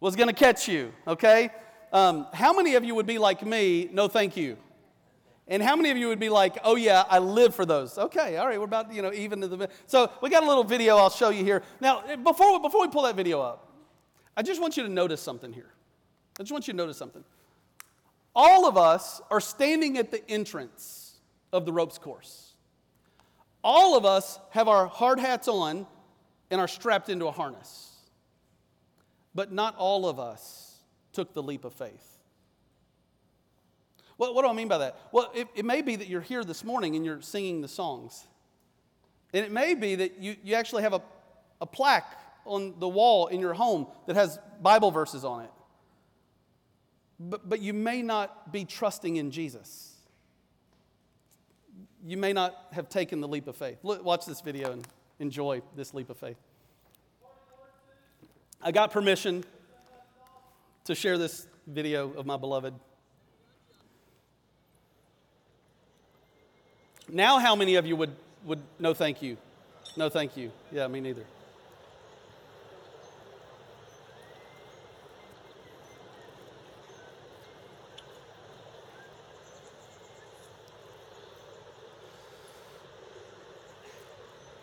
was 0.00 0.16
going 0.16 0.28
to 0.28 0.34
catch 0.34 0.68
you, 0.68 0.92
okay? 1.06 1.50
Um, 1.92 2.26
how 2.32 2.52
many 2.52 2.74
of 2.74 2.84
you 2.84 2.94
would 2.94 3.06
be 3.06 3.18
like 3.18 3.44
me, 3.44 3.88
no 3.92 4.06
thank 4.08 4.36
you? 4.36 4.58
And 5.46 5.62
how 5.62 5.76
many 5.76 5.90
of 5.90 5.98
you 5.98 6.08
would 6.08 6.18
be 6.18 6.30
like, 6.30 6.56
oh 6.64 6.76
yeah, 6.76 7.04
I 7.08 7.18
live 7.18 7.54
for 7.54 7.66
those? 7.66 7.98
Okay, 7.98 8.38
all 8.38 8.46
right, 8.46 8.58
we're 8.58 8.64
about, 8.64 8.92
you 8.94 9.02
know, 9.02 9.12
even 9.12 9.42
to 9.42 9.48
the. 9.48 9.68
So 9.86 10.10
we 10.22 10.30
got 10.30 10.42
a 10.42 10.46
little 10.46 10.64
video 10.64 10.96
I'll 10.96 11.10
show 11.10 11.28
you 11.28 11.44
here. 11.44 11.62
Now, 11.80 12.02
eh, 12.08 12.16
before, 12.16 12.60
before 12.60 12.80
we 12.80 12.88
pull 12.88 13.02
that 13.02 13.14
video 13.14 13.42
up, 13.42 13.70
I 14.36 14.42
just 14.42 14.60
want 14.60 14.76
you 14.76 14.82
to 14.84 14.88
notice 14.88 15.20
something 15.20 15.52
here. 15.52 15.70
I 16.38 16.42
just 16.42 16.52
want 16.52 16.66
you 16.66 16.72
to 16.72 16.76
notice 16.76 16.96
something. 16.96 17.22
All 18.34 18.66
of 18.66 18.76
us 18.76 19.20
are 19.30 19.40
standing 19.40 19.98
at 19.98 20.10
the 20.10 20.28
entrance 20.30 21.20
of 21.52 21.66
the 21.66 21.72
ropes 21.72 21.98
course. 21.98 22.52
All 23.62 23.96
of 23.96 24.04
us 24.04 24.38
have 24.50 24.66
our 24.66 24.86
hard 24.86 25.20
hats 25.20 25.46
on 25.46 25.86
and 26.50 26.60
are 26.60 26.68
strapped 26.68 27.08
into 27.08 27.26
a 27.26 27.32
harness. 27.32 27.92
But 29.34 29.52
not 29.52 29.76
all 29.76 30.08
of 30.08 30.18
us 30.18 30.78
took 31.12 31.32
the 31.32 31.42
leap 31.42 31.64
of 31.64 31.74
faith. 31.74 32.13
What, 34.16 34.34
what 34.34 34.42
do 34.42 34.48
I 34.48 34.52
mean 34.52 34.68
by 34.68 34.78
that? 34.78 34.96
Well, 35.12 35.30
it, 35.34 35.48
it 35.54 35.64
may 35.64 35.82
be 35.82 35.96
that 35.96 36.08
you're 36.08 36.20
here 36.20 36.44
this 36.44 36.64
morning 36.64 36.96
and 36.96 37.04
you're 37.04 37.22
singing 37.22 37.60
the 37.60 37.68
songs. 37.68 38.26
And 39.32 39.44
it 39.44 39.50
may 39.50 39.74
be 39.74 39.96
that 39.96 40.18
you, 40.20 40.36
you 40.44 40.54
actually 40.54 40.82
have 40.82 40.92
a, 40.92 41.02
a 41.60 41.66
plaque 41.66 42.18
on 42.44 42.74
the 42.78 42.88
wall 42.88 43.26
in 43.28 43.40
your 43.40 43.54
home 43.54 43.86
that 44.06 44.16
has 44.16 44.38
Bible 44.60 44.90
verses 44.90 45.24
on 45.24 45.42
it 45.42 45.50
but, 47.18 47.48
but 47.48 47.60
you 47.60 47.72
may 47.72 48.02
not 48.02 48.52
be 48.52 48.64
trusting 48.64 49.16
in 49.16 49.30
Jesus. 49.30 49.90
you 52.06 52.16
may 52.18 52.32
not 52.34 52.66
have 52.72 52.88
taken 52.88 53.20
the 53.20 53.28
leap 53.28 53.48
of 53.48 53.56
faith. 53.56 53.78
Look, 53.82 54.04
watch 54.04 54.26
this 54.26 54.42
video 54.42 54.72
and 54.72 54.86
enjoy 55.20 55.62
this 55.74 55.94
leap 55.94 56.10
of 56.10 56.18
faith. 56.18 56.36
I 58.60 58.72
got 58.72 58.90
permission 58.90 59.44
to 60.84 60.94
share 60.94 61.16
this 61.16 61.46
video 61.66 62.12
of 62.12 62.26
my 62.26 62.36
beloved. 62.36 62.74
Now, 67.08 67.38
how 67.38 67.54
many 67.54 67.74
of 67.76 67.86
you 67.86 67.96
would, 67.96 68.12
would 68.44 68.60
no 68.78 68.94
thank 68.94 69.22
you? 69.22 69.36
No 69.96 70.08
thank 70.08 70.36
you. 70.36 70.50
Yeah, 70.72 70.88
me 70.88 71.00
neither. 71.00 71.24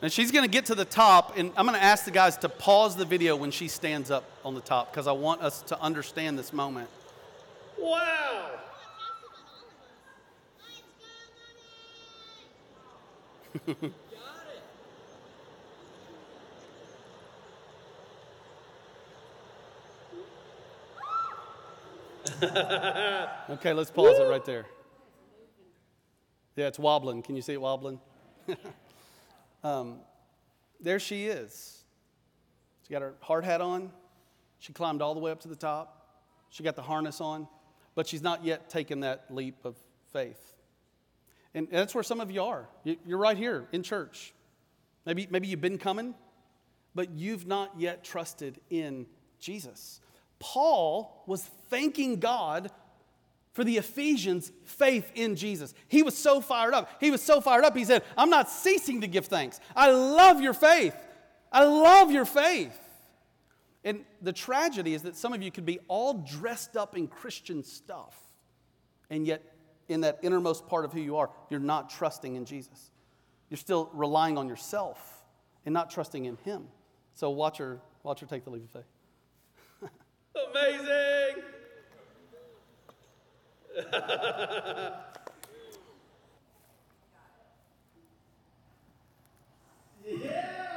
And 0.02 0.12
she's 0.12 0.32
going 0.32 0.44
to 0.44 0.50
get 0.50 0.66
to 0.66 0.76
the 0.76 0.84
top, 0.84 1.38
and 1.38 1.52
I'm 1.56 1.68
going 1.68 1.78
to 1.78 1.84
ask 1.84 2.06
the 2.06 2.12
guys 2.12 2.36
to 2.38 2.50
pause 2.50 2.96
the 2.96 3.06
video 3.06 3.36
when 3.36 3.52
she 3.52 3.68
stands 3.68 4.10
up 4.10 4.24
on 4.44 4.56
the 4.56 4.62
top 4.62 4.92
because 4.92 5.06
I 5.06 5.12
want 5.12 5.42
us 5.42 5.62
to 5.64 5.80
understand 5.80 6.40
this 6.40 6.52
moment. 6.52 6.90
Wow! 7.78 8.50
okay, 23.50 23.74
let's 23.74 23.91
pause 23.91 24.17
it 24.20 24.24
right 24.24 24.46
there. 24.46 24.65
Yeah, 26.55 26.67
it's 26.67 26.79
wobbling. 26.79 27.22
Can 27.22 27.36
you 27.36 27.41
see 27.41 27.53
it 27.53 27.62
wobbling? 27.62 28.00
um, 29.63 30.00
there 30.79 31.00
she 31.00 31.27
is. 31.27 31.84
She 32.88 32.93
got 32.93 33.01
her 33.01 33.15
hard 33.20 33.43
hat 33.43 33.62
on. 33.62 33.91
She 34.60 34.74
climbed 34.74 35.01
all 35.01 35.13
the 35.13 35.20
way 35.20 35.31
up 35.31 35.41
to 35.41 35.48
the 35.48 35.55
top. 35.55 36.20
She 36.50 36.63
got 36.63 36.75
the 36.75 36.81
harness 36.81 37.22
on, 37.22 37.48
but 37.96 38.08
she's 38.08 38.22
not 38.22 38.43
yet 38.46 38.70
taken 38.70 39.01
that 39.01 39.25
leap 39.29 39.65
of 39.65 39.75
faith. 40.12 40.53
And 41.53 41.67
that's 41.70 41.93
where 41.93 42.03
some 42.03 42.22
of 42.22 42.31
you 42.31 42.43
are. 42.43 42.70
You're 42.84 43.17
right 43.17 43.38
here 43.38 43.67
in 43.72 43.84
church. 43.84 44.34
Maybe, 45.05 45.27
maybe 45.29 45.48
you've 45.48 45.62
been 45.62 45.77
coming, 45.77 46.15
but 46.96 47.12
you've 47.12 47.46
not 47.46 47.72
yet 47.77 48.03
trusted 48.03 48.60
in 48.70 49.05
Jesus. 49.39 50.00
Paul 50.39 51.24
was 51.27 51.43
thanking 51.70 52.20
God 52.20 52.72
for 53.53 53.63
the 53.63 53.77
Ephesians' 53.77 54.51
faith 54.63 55.12
in 55.13 55.36
Jesus. 55.36 55.74
He 55.88 56.03
was 56.03 56.17
so 56.17 56.39
fired 56.39 56.74
up. 56.74 56.89
He 57.01 57.12
was 57.12 57.22
so 57.22 57.41
fired 57.41 57.65
up, 57.65 57.75
he 57.75 57.84
said, 57.84 58.03
I'm 58.17 58.29
not 58.29 58.50
ceasing 58.50 59.01
to 59.01 59.08
give 59.08 59.25
thanks. 59.25 59.60
I 59.75 59.91
love 59.91 60.41
your 60.41 60.53
faith. 60.53 60.96
I 61.51 61.65
love 61.65 62.12
your 62.12 62.25
faith. 62.25 62.77
And 63.84 64.05
the 64.22 64.31
tragedy 64.31 64.93
is 64.93 65.01
that 65.01 65.15
some 65.15 65.34
of 65.34 65.41
you 65.41 65.51
could 65.51 65.65
be 65.65 65.79
all 65.88 66.13
dressed 66.13 66.77
up 66.77 66.96
in 66.96 67.08
Christian 67.08 67.63
stuff, 67.63 68.15
and 69.10 69.25
yet 69.25 69.50
in 69.92 70.02
that 70.02 70.20
innermost 70.22 70.68
part 70.68 70.86
of 70.86 70.94
who 70.94 71.00
you 71.00 71.18
are, 71.18 71.32
you're 71.50 71.60
not 71.60 71.90
trusting 71.90 72.36
in 72.36 72.46
Jesus. 72.46 72.92
You're 73.50 73.58
still 73.58 73.90
relying 73.94 74.38
on 74.38 74.48
yourself 74.48 75.24
and 75.66 75.74
not 75.74 75.90
trusting 75.92 76.26
in 76.26 76.38
Him. 76.38 76.68
So 77.14 77.30
watch 77.30 77.58
her, 77.58 77.80
watch 78.04 78.22
her 78.22 78.26
take 78.26 78.46
the 78.46 78.50
leap 78.50 78.64
of 78.64 78.72
faith. 78.72 78.86
Amazing! 80.54 81.44
yeah! 90.06 90.71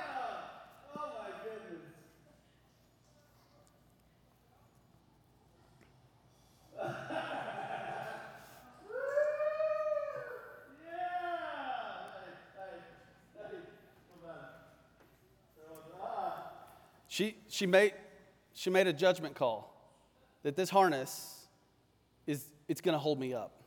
She, 17.15 17.37
she, 17.47 17.65
made, 17.65 17.93
she 18.55 18.71
made 18.71 18.89
a 18.89 18.93
judgment 18.93 19.37
call 19.37 19.73
that 20.43 20.57
this 20.57 20.69
harness 20.69 21.47
is 22.27 22.45
it's 22.67 22.81
going 22.81 22.95
to 22.95 22.99
hold 22.99 23.21
me 23.21 23.33
up. 23.33 23.63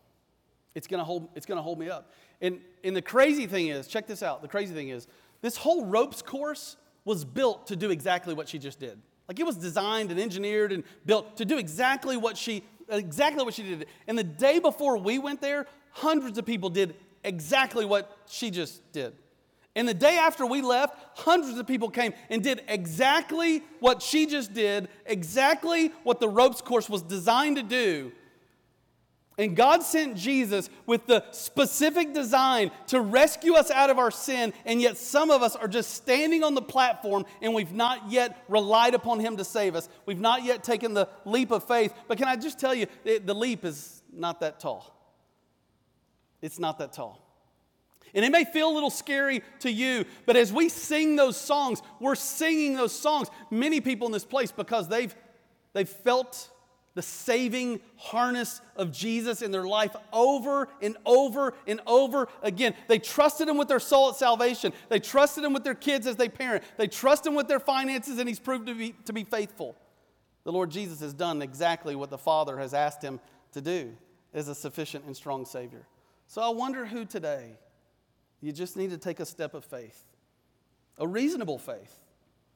It's 0.75 0.85
going 0.85 0.99
to 0.99 1.05
hold 1.05 1.29
it's 1.33 1.45
going 1.45 1.55
to 1.55 1.61
hold 1.61 1.79
me 1.79 1.89
up. 1.89 2.11
And 2.41 2.59
and 2.83 2.93
the 2.93 3.01
crazy 3.01 3.47
thing 3.47 3.67
is, 3.67 3.87
check 3.87 4.05
this 4.05 4.21
out. 4.21 4.41
The 4.41 4.49
crazy 4.49 4.73
thing 4.73 4.89
is, 4.89 5.07
this 5.41 5.55
whole 5.55 5.85
ropes 5.85 6.21
course 6.21 6.75
was 7.05 7.23
built 7.23 7.67
to 7.67 7.77
do 7.77 7.89
exactly 7.89 8.33
what 8.33 8.49
she 8.49 8.59
just 8.59 8.81
did. 8.81 8.99
Like 9.29 9.39
it 9.39 9.45
was 9.45 9.55
designed 9.55 10.11
and 10.11 10.19
engineered 10.19 10.73
and 10.73 10.83
built 11.05 11.37
to 11.37 11.45
do 11.45 11.57
exactly 11.57 12.17
what 12.17 12.35
she 12.35 12.65
exactly 12.89 13.45
what 13.45 13.53
she 13.53 13.63
did. 13.63 13.85
And 14.09 14.17
the 14.17 14.25
day 14.25 14.59
before 14.59 14.97
we 14.97 15.19
went 15.19 15.39
there, 15.39 15.67
hundreds 15.91 16.37
of 16.37 16.45
people 16.45 16.69
did 16.69 16.95
exactly 17.23 17.85
what 17.85 18.13
she 18.27 18.51
just 18.51 18.91
did. 18.91 19.13
And 19.77 19.87
the 19.87 19.93
day 19.93 20.17
after 20.17 20.43
we 20.43 20.63
left, 20.63 20.97
hundreds 21.13 21.59
of 21.59 21.67
people 21.67 21.91
came 21.91 22.15
and 22.31 22.41
did 22.41 22.63
exactly 22.67 23.63
what 23.79 24.01
she 24.01 24.25
just 24.25 24.51
did, 24.51 24.89
exactly 25.05 25.89
what 26.01 26.19
the 26.19 26.27
ropes 26.27 26.61
course 26.61 26.89
was 26.89 27.03
designed 27.03 27.57
to 27.57 27.63
do. 27.63 28.11
And 29.37 29.55
God 29.55 29.83
sent 29.83 30.17
Jesus 30.17 30.71
with 30.87 31.05
the 31.05 31.23
specific 31.29 32.11
design 32.11 32.71
to 32.87 32.99
rescue 32.99 33.53
us 33.53 33.69
out 33.69 33.91
of 33.91 33.99
our 33.99 34.09
sin, 34.09 34.51
and 34.65 34.81
yet 34.81 34.97
some 34.97 35.29
of 35.29 35.43
us 35.43 35.55
are 35.55 35.67
just 35.67 35.93
standing 35.93 36.43
on 36.43 36.55
the 36.55 36.61
platform 36.63 37.23
and 37.39 37.53
we've 37.53 37.71
not 37.71 38.09
yet 38.09 38.43
relied 38.47 38.95
upon 38.95 39.19
Him 39.19 39.37
to 39.37 39.43
save 39.43 39.75
us. 39.75 39.89
We've 40.07 40.19
not 40.19 40.43
yet 40.43 40.63
taken 40.63 40.95
the 40.95 41.07
leap 41.23 41.51
of 41.51 41.67
faith. 41.67 41.93
But 42.07 42.17
can 42.17 42.27
I 42.27 42.35
just 42.35 42.57
tell 42.57 42.73
you, 42.73 42.87
the 43.03 43.35
leap 43.35 43.63
is 43.63 44.01
not 44.11 44.39
that 44.39 44.59
tall. 44.59 44.91
It's 46.41 46.57
not 46.57 46.79
that 46.79 46.93
tall. 46.93 47.26
And 48.13 48.23
it 48.25 48.31
may 48.31 48.45
feel 48.45 48.69
a 48.69 48.73
little 48.73 48.89
scary 48.89 49.43
to 49.59 49.71
you, 49.71 50.05
but 50.25 50.35
as 50.35 50.51
we 50.51 50.69
sing 50.69 51.15
those 51.15 51.37
songs, 51.37 51.81
we're 51.99 52.15
singing 52.15 52.75
those 52.75 52.93
songs. 52.93 53.29
Many 53.51 53.81
people 53.81 54.07
in 54.07 54.13
this 54.13 54.25
place, 54.25 54.51
because 54.51 54.87
they've, 54.87 55.13
they've 55.73 55.89
felt 55.89 56.49
the 56.97 57.03
saving 57.03 57.79
harness 57.95 58.59
of 58.75 58.91
Jesus 58.91 59.43
in 59.43 59.51
their 59.51 59.67
life 59.67 59.95
over 60.11 60.67
and 60.81 60.97
over 61.05 61.53
and 61.67 61.79
over 61.85 62.27
again. 62.41 62.73
They 62.87 62.97
trusted 62.97 63.47
Him 63.47 63.55
with 63.55 63.67
their 63.67 63.79
soul 63.79 64.09
at 64.09 64.15
salvation. 64.15 64.73
They 64.89 64.99
trusted 64.99 65.43
Him 65.43 65.53
with 65.53 65.63
their 65.63 65.75
kids 65.75 66.07
as 66.07 66.15
they 66.15 66.27
parent. 66.27 66.63
They 66.75 66.87
trust 66.87 67.23
Him 67.23 67.35
with 67.35 67.47
their 67.47 67.59
finances, 67.59 68.17
and 68.17 68.27
He's 68.27 68.39
proved 68.39 68.65
to 68.65 68.73
be, 68.73 68.95
to 69.05 69.13
be 69.13 69.23
faithful. 69.23 69.75
The 70.43 70.51
Lord 70.51 70.71
Jesus 70.71 70.99
has 71.01 71.13
done 71.13 71.43
exactly 71.43 71.95
what 71.95 72.09
the 72.09 72.17
Father 72.17 72.57
has 72.57 72.73
asked 72.73 73.03
Him 73.03 73.19
to 73.51 73.61
do 73.61 73.93
as 74.33 74.47
a 74.47 74.55
sufficient 74.55 75.05
and 75.05 75.15
strong 75.15 75.45
Savior. 75.45 75.85
So 76.25 76.41
I 76.41 76.49
wonder 76.49 76.85
who 76.85 77.05
today 77.05 77.57
you 78.41 78.51
just 78.51 78.77
need 78.77 78.91
to 78.91 78.97
take 78.97 79.19
a 79.19 79.25
step 79.25 79.53
of 79.53 79.65
faith, 79.65 80.03
a 80.97 81.07
reasonable 81.07 81.57
faith, 81.57 81.99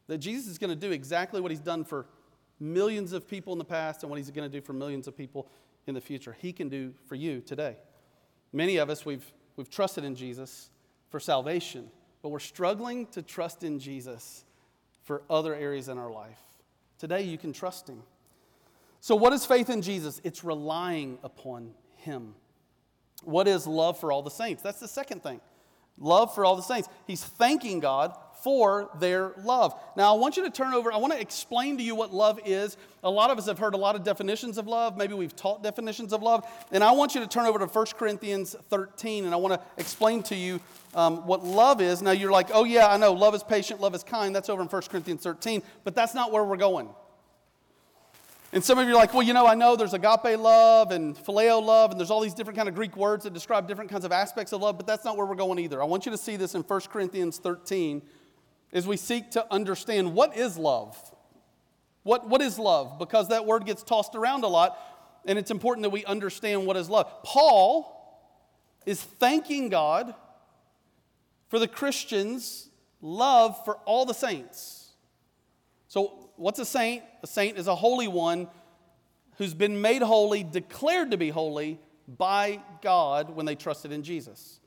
that 0.08 0.20
Jesus 0.20 0.48
is 0.48 0.58
going 0.58 0.70
to 0.70 0.76
do 0.76 0.92
exactly 0.92 1.42
what 1.42 1.52
He's 1.52 1.60
done 1.60 1.84
for 1.84 2.08
millions 2.62 3.12
of 3.12 3.28
people 3.28 3.52
in 3.52 3.60
the 3.60 3.66
past 3.66 4.04
and 4.04 4.10
what 4.10 4.18
he's 4.18 4.30
going 4.30 4.50
to 4.50 4.60
do 4.60 4.64
for 4.64 4.72
millions 4.72 5.08
of 5.08 5.18
people 5.18 5.50
in 5.88 5.96
the 5.96 6.00
future. 6.00 6.38
He 6.40 6.54
can 6.54 6.70
do 6.70 6.94
for 7.08 7.16
you 7.16 7.42
today. 7.42 7.76
Many 8.54 8.78
of 8.78 8.90
us, 8.90 9.04
we've, 9.04 9.26
we've 9.56 9.70
trusted 9.70 10.04
in 10.04 10.16
Jesus 10.16 10.70
for 11.10 11.20
salvation, 11.20 11.90
but 12.22 12.30
we're 12.30 12.40
struggling 12.40 13.08
to 13.08 13.22
trust 13.22 13.64
in 13.64 13.80
Jesus 13.80 14.46
for 15.04 15.24
other 15.30 15.56
areas 15.56 15.90
in 15.90 15.98
our 15.98 16.12
life. 16.12 16.40
Today, 17.00 17.24
you 17.24 17.38
can 17.38 17.52
trust 17.52 17.90
him. 17.90 18.04
So, 19.00 19.16
what 19.16 19.34
is 19.34 19.44
faith 19.44 19.72
in 19.72 19.82
Jesus? 19.82 20.22
It's 20.24 20.44
relying 20.44 21.18
upon 21.24 21.74
him. 21.96 22.36
What 23.24 23.48
is 23.48 23.66
love 23.66 24.00
for 24.00 24.12
all 24.12 24.22
the 24.22 24.30
saints? 24.30 24.62
That's 24.62 24.80
the 24.80 24.88
second 24.88 25.24
thing. 25.24 25.42
Love 26.02 26.36
for 26.36 26.44
all 26.44 26.56
the 26.56 26.62
saints. 26.62 26.90
He's 27.06 27.24
thanking 27.24 27.80
God 27.80 28.18
for 28.44 28.90
their 29.00 29.34
love. 29.44 29.80
Now, 29.96 30.16
I 30.16 30.18
want 30.18 30.36
you 30.36 30.44
to 30.44 30.50
turn 30.50 30.74
over, 30.74 30.92
I 30.92 30.98
want 30.98 31.14
to 31.14 31.22
explain 31.22 31.78
to 31.78 31.84
you 31.84 31.94
what 31.94 32.12
love 32.12 32.40
is. 32.44 32.76
A 33.04 33.10
lot 33.10 33.30
of 33.30 33.38
us 33.38 33.46
have 33.46 33.60
heard 33.60 33.76
a 33.76 33.78
lot 33.78 33.96
of 33.96 34.04
definitions 34.04 34.58
of 34.58 34.68
love. 34.68 34.98
Maybe 34.98 35.14
we've 35.14 35.36
taught 35.36 35.62
definitions 35.62 36.12
of 36.12 36.24
love. 36.24 36.46
And 36.72 36.84
I 36.84 36.92
want 36.92 37.14
you 37.14 37.22
to 37.22 37.28
turn 37.28 37.46
over 37.46 37.60
to 37.60 37.68
1 37.68 37.86
Corinthians 37.98 38.56
13, 38.70 39.26
and 39.26 39.34
I 39.34 39.38
want 39.38 39.54
to 39.54 39.62
explain 39.78 40.24
to 40.24 40.36
you 40.36 40.60
um, 40.96 41.28
what 41.28 41.44
love 41.46 41.82
is. 41.82 42.02
Now, 42.02 42.12
you're 42.12 42.32
like, 42.32 42.50
oh, 42.52 42.64
yeah, 42.64 42.88
I 42.88 42.98
know. 42.98 43.14
Love 43.14 43.36
is 43.36 43.44
patient, 43.44 43.80
love 43.80 43.94
is 43.94 44.04
kind. 44.04 44.36
That's 44.36 44.50
over 44.50 44.64
in 44.64 44.68
1 44.68 44.82
Corinthians 44.84 45.22
13. 45.22 45.62
But 45.84 45.94
that's 45.94 46.16
not 46.16 46.32
where 46.32 46.44
we're 46.44 46.58
going. 46.58 46.90
And 48.54 48.62
some 48.62 48.78
of 48.80 48.88
you 48.88 48.94
are 48.94 48.98
like, 48.98 49.14
well, 49.14 49.24
you 49.24 49.34
know, 49.34 49.48
I 49.48 49.56
know 49.56 49.78
there's 49.78 49.94
agape 49.94 50.38
love 50.38 50.92
and 50.92 51.16
phileo 51.16 51.64
love, 51.64 51.92
and 51.92 52.00
there's 52.00 52.12
all 52.12 52.20
these 52.20 52.34
different 52.34 52.58
kind 52.58 52.68
of 52.68 52.76
Greek 52.76 52.98
words 52.98 53.24
that 53.24 53.34
describe 53.34 53.66
different 53.66 53.90
kinds 53.90 54.04
of 54.04 54.12
aspects 54.12 54.52
of 54.52 54.62
love, 54.62 54.78
but 54.78 54.86
that's 54.86 55.06
not 55.06 55.16
where 55.16 55.26
we're 55.26 55.36
going 55.36 55.58
either. 55.60 55.82
I 55.82 55.86
want 55.86 56.06
you 56.06 56.12
to 56.12 56.18
see 56.18 56.36
this 56.36 56.54
in 56.54 56.62
1 56.62 56.82
Corinthians 56.92 57.38
13, 57.38 58.02
as 58.74 58.86
we 58.86 58.98
seek 58.98 59.32
to 59.32 59.54
understand 59.54 60.14
what 60.14 60.36
is 60.36 60.58
love. 60.58 60.98
What, 62.04 62.28
what 62.28 62.42
is 62.42 62.60
love? 62.60 63.00
Because 63.00 63.30
that 63.30 63.46
word 63.46 63.66
gets 63.66 63.84
tossed 63.84 64.16
around 64.16 64.44
a 64.44 64.48
lot, 64.48 64.78
and 65.26 65.40
it's 65.40 65.52
important 65.52 65.84
that 65.84 65.92
we 65.92 66.04
understand 66.04 66.66
what 66.66 66.76
is 66.76 66.90
love. 66.90 67.24
Paul 67.24 67.98
is 68.86 69.02
thanking 69.02 69.70
God 69.70 70.14
for 71.48 71.58
the 71.58 71.70
Christians, 71.70 72.70
love 73.02 73.64
for 73.64 73.78
all 73.86 74.06
the 74.06 74.14
saints. 74.14 74.90
So, 75.88 76.31
what's 76.42 76.60
a 76.60 76.66
saint? 76.66 77.04
A 77.24 77.28
saint 77.28 77.58
is 77.58 77.68
a 77.68 77.76
holy 77.76 78.08
one 78.08 78.48
who's 79.38 79.54
been 79.54 79.82
made 79.82 80.02
holy, 80.02 80.44
declared 80.44 81.12
to 81.12 81.18
be 81.18 81.30
holy 81.30 81.80
by 82.08 82.60
God 82.82 83.36
when 83.36 83.46
they 83.46 83.56
trusted 83.56 83.92
in 83.92 84.04
Jesus. 84.04 84.60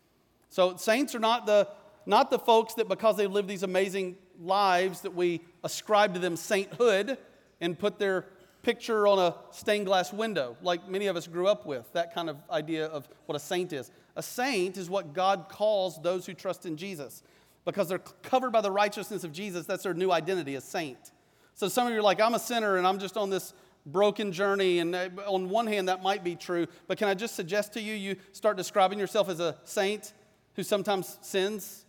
So, 0.49 0.76
saints 0.76 1.14
are 1.14 1.21
not 1.21 1.47
the, 1.47 1.69
not 2.07 2.31
the 2.31 2.38
folks 2.38 2.75
that 2.75 2.88
because 2.88 3.16
they 3.16 3.26
live 3.26 3.47
these 3.47 3.64
amazing 3.64 4.16
lives 4.40 5.00
that 5.02 5.14
we 5.14 5.40
ascribe 5.62 6.14
to 6.14 6.21
them 6.21 6.37
sainthood 6.37 7.19
and 7.61 7.78
put 7.78 7.99
their 7.99 8.26
picture 8.62 9.07
on 9.07 9.19
a 9.19 9.35
stained 9.50 9.87
glass 9.87 10.12
window, 10.12 10.57
like 10.62 10.88
many 10.88 11.07
of 11.07 11.16
us 11.16 11.26
grew 11.26 11.47
up 11.47 11.66
with, 11.66 11.93
that 11.93 12.14
kind 12.14 12.31
of 12.31 12.37
idea 12.50 12.87
of 12.87 13.07
what 13.26 13.37
a 13.37 13.38
saint 13.38 13.73
is. 13.73 13.90
A 14.16 14.23
saint 14.23 14.76
is 14.76 14.88
what 14.88 15.12
God 15.12 15.47
calls 15.49 16.00
those 16.00 16.25
who 16.25 16.35
trust 16.35 16.66
in 16.66 16.76
Jesus. 16.76 17.23
Because 17.64 17.88
they're 17.88 17.99
covered 18.23 18.50
by 18.50 18.61
the 18.61 18.71
righteousness 18.71 19.25
of 19.25 19.33
Jesus, 19.33 19.66
that's 19.66 19.83
their 19.83 19.95
new 19.95 20.12
identity, 20.12 20.54
a 20.54 20.61
saint. 20.61 21.12
So 21.54 21.68
some 21.68 21.87
of 21.87 21.92
you 21.92 22.00
are 22.00 22.02
like, 22.02 22.20
I'm 22.20 22.34
a 22.34 22.38
sinner 22.38 22.76
and 22.76 22.87
I'm 22.87 22.99
just 22.99 23.16
on 23.16 23.30
this 23.30 23.54
broken 23.87 24.32
journey. 24.32 24.80
And 24.80 24.94
uh, 24.94 25.08
on 25.26 25.49
one 25.49 25.66
hand, 25.66 25.88
that 25.88 26.02
might 26.02 26.25
be 26.25 26.37
true. 26.37 26.66
But 26.87 26.99
can 26.99 27.08
I 27.08 27.14
just 27.14 27.34
suggest 27.37 27.75
to 27.75 27.80
you, 27.80 27.94
you 27.94 28.16
start 28.32 28.56
describing 28.56 28.99
yourself 28.99 29.28
as 29.28 29.40
a 29.40 29.56
saint 29.64 30.12
who 30.56 30.62
sometimes 30.62 31.18
sins? 31.23 31.84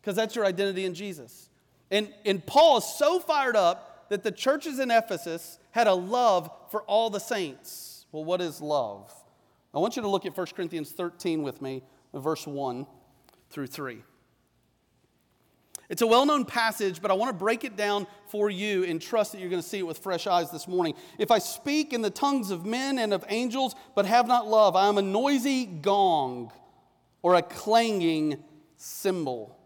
Because 0.00 0.16
that's 0.16 0.36
your 0.36 0.46
identity 0.46 0.84
in 0.84 0.94
Jesus. 0.94 1.48
And, 1.90 2.12
and 2.24 2.44
Paul 2.44 2.78
is 2.78 2.84
so 2.84 3.18
fired 3.18 3.56
up 3.56 4.08
that 4.08 4.22
the 4.22 4.30
churches 4.30 4.78
in 4.78 4.90
Ephesus 4.90 5.58
had 5.72 5.86
a 5.86 5.94
love 5.94 6.50
for 6.70 6.82
all 6.82 7.10
the 7.10 7.20
saints. 7.20 8.06
Well, 8.12 8.24
what 8.24 8.40
is 8.40 8.60
love? 8.60 9.12
I 9.74 9.78
want 9.78 9.96
you 9.96 10.02
to 10.02 10.08
look 10.08 10.26
at 10.26 10.36
1 10.36 10.46
Corinthians 10.54 10.90
13 10.90 11.42
with 11.42 11.60
me, 11.60 11.82
verse 12.14 12.46
1 12.46 12.86
through 13.50 13.66
3. 13.66 14.02
It's 15.88 16.02
a 16.02 16.06
well 16.06 16.26
known 16.26 16.44
passage, 16.44 17.00
but 17.00 17.10
I 17.10 17.14
want 17.14 17.30
to 17.30 17.38
break 17.38 17.64
it 17.64 17.76
down 17.76 18.06
for 18.28 18.50
you 18.50 18.84
and 18.84 19.00
trust 19.00 19.32
that 19.32 19.40
you're 19.40 19.50
going 19.50 19.62
to 19.62 19.68
see 19.68 19.78
it 19.78 19.86
with 19.86 19.98
fresh 19.98 20.26
eyes 20.26 20.50
this 20.50 20.66
morning. 20.66 20.94
If 21.18 21.30
I 21.30 21.38
speak 21.38 21.92
in 21.92 22.02
the 22.02 22.10
tongues 22.10 22.50
of 22.50 22.66
men 22.66 22.98
and 22.98 23.14
of 23.14 23.24
angels, 23.28 23.74
but 23.94 24.06
have 24.06 24.26
not 24.26 24.48
love, 24.48 24.74
I 24.74 24.88
am 24.88 24.98
a 24.98 25.02
noisy 25.02 25.64
gong 25.66 26.52
or 27.22 27.34
a 27.34 27.42
clanging 27.42 28.42
cymbal. 28.76 29.56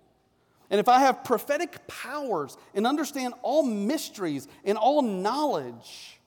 And 0.71 0.79
if 0.79 0.89
I 0.89 1.01
have 1.01 1.25
prophetic 1.25 1.87
powers 1.89 2.57
and 2.75 2.87
understand 2.87 3.35
all 3.43 3.63
mysteries 3.63 4.47
and 4.65 4.79
all 4.79 5.03
knowledge, 5.03 6.21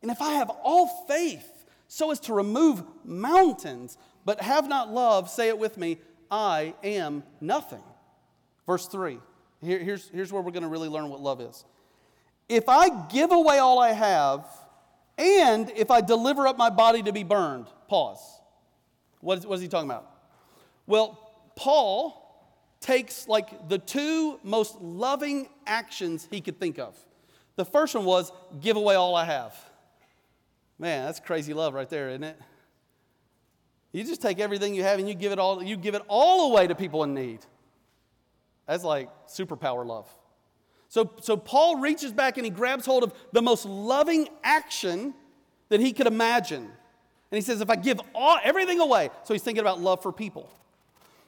and 0.00 0.10
if 0.10 0.20
I 0.20 0.34
have 0.34 0.50
all 0.62 1.06
faith, 1.08 1.66
so 1.88 2.10
as 2.10 2.20
to 2.20 2.34
remove 2.34 2.84
mountains, 3.04 3.98
but 4.24 4.40
have 4.42 4.68
not 4.68 4.92
love, 4.92 5.28
say 5.28 5.48
it 5.48 5.58
with 5.58 5.76
me, 5.76 5.98
I 6.30 6.74
am 6.84 7.24
nothing. 7.40 7.82
Verse 8.68 8.86
3. 8.86 9.18
Here, 9.62 9.78
here's, 9.78 10.10
here's 10.10 10.30
where 10.30 10.42
we're 10.42 10.52
going 10.52 10.62
to 10.62 10.68
really 10.68 10.90
learn 10.90 11.08
what 11.08 11.20
love 11.20 11.40
is. 11.40 11.64
If 12.50 12.68
I 12.68 13.06
give 13.08 13.32
away 13.32 13.58
all 13.58 13.80
I 13.80 13.92
have, 13.92 14.46
and 15.16 15.72
if 15.74 15.90
I 15.90 16.02
deliver 16.02 16.46
up 16.46 16.58
my 16.58 16.68
body 16.68 17.02
to 17.02 17.12
be 17.12 17.24
burned, 17.24 17.66
pause. 17.88 18.20
What 19.20 19.38
is, 19.38 19.46
what 19.46 19.54
is 19.54 19.62
he 19.62 19.68
talking 19.68 19.88
about? 19.88 20.10
Well, 20.86 21.32
Paul 21.56 22.24
takes 22.80 23.26
like 23.26 23.68
the 23.68 23.78
two 23.78 24.38
most 24.44 24.80
loving 24.80 25.48
actions 25.66 26.28
he 26.30 26.42
could 26.42 26.60
think 26.60 26.78
of. 26.78 26.94
The 27.56 27.64
first 27.64 27.94
one 27.94 28.04
was 28.04 28.30
give 28.60 28.76
away 28.76 28.96
all 28.96 29.16
I 29.16 29.24
have. 29.24 29.56
Man, 30.78 31.06
that's 31.06 31.20
crazy 31.20 31.54
love 31.54 31.72
right 31.72 31.88
there, 31.88 32.10
isn't 32.10 32.22
it? 32.22 32.38
You 33.92 34.04
just 34.04 34.20
take 34.20 34.38
everything 34.38 34.74
you 34.74 34.82
have 34.82 34.98
and 34.98 35.08
you 35.08 35.14
give 35.14 35.32
it 35.32 35.38
all, 35.38 35.62
you 35.62 35.76
give 35.78 35.94
it 35.94 36.02
all 36.06 36.52
away 36.52 36.66
to 36.66 36.74
people 36.74 37.02
in 37.02 37.14
need. 37.14 37.40
That's 38.68 38.84
like 38.84 39.08
superpower 39.26 39.84
love. 39.84 40.08
So, 40.88 41.10
so 41.20 41.36
Paul 41.36 41.76
reaches 41.76 42.12
back 42.12 42.36
and 42.36 42.44
he 42.44 42.50
grabs 42.50 42.86
hold 42.86 43.02
of 43.02 43.12
the 43.32 43.42
most 43.42 43.64
loving 43.64 44.28
action 44.44 45.14
that 45.70 45.80
he 45.80 45.92
could 45.92 46.06
imagine. 46.06 46.62
And 46.62 47.36
he 47.36 47.40
says, 47.40 47.60
if 47.60 47.68
I 47.68 47.76
give 47.76 48.00
all 48.14 48.38
everything 48.42 48.80
away, 48.80 49.10
so 49.24 49.34
he's 49.34 49.42
thinking 49.42 49.60
about 49.60 49.80
love 49.80 50.02
for 50.02 50.12
people. 50.12 50.50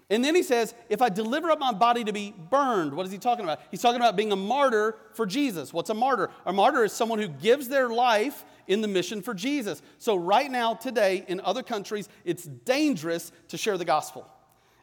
And 0.09 0.25
then 0.25 0.35
he 0.35 0.43
says, 0.43 0.75
if 0.89 1.03
I 1.03 1.09
deliver 1.09 1.51
up 1.51 1.61
my 1.61 1.73
body 1.73 2.05
to 2.05 2.13
be 2.13 2.35
burned, 2.51 2.95
what 2.95 3.07
is 3.07 3.13
he 3.13 3.19
talking 3.19 3.45
about? 3.45 3.61
He's 3.71 3.81
talking 3.81 4.01
about 4.01 4.17
being 4.17 4.33
a 4.33 4.37
martyr 4.37 4.97
for 5.13 5.25
Jesus. 5.25 5.73
What's 5.73 5.91
a 5.91 5.95
martyr? 5.95 6.31
A 6.47 6.53
martyr 6.53 6.85
is 6.85 6.93
someone 6.93 7.21
who 7.21 7.29
gives 7.29 7.69
their 7.69 7.89
life 7.89 8.45
in 8.67 8.81
the 8.81 8.89
mission 8.89 9.23
for 9.23 9.35
Jesus. 9.35 9.83
So, 9.99 10.17
right 10.17 10.51
now, 10.51 10.75
today, 10.75 11.25
in 11.29 11.41
other 11.41 11.63
countries, 11.63 12.09
it's 12.25 12.45
dangerous 12.45 13.31
to 13.49 13.57
share 13.57 13.79
the 13.79 13.85
gospel. 13.85 14.29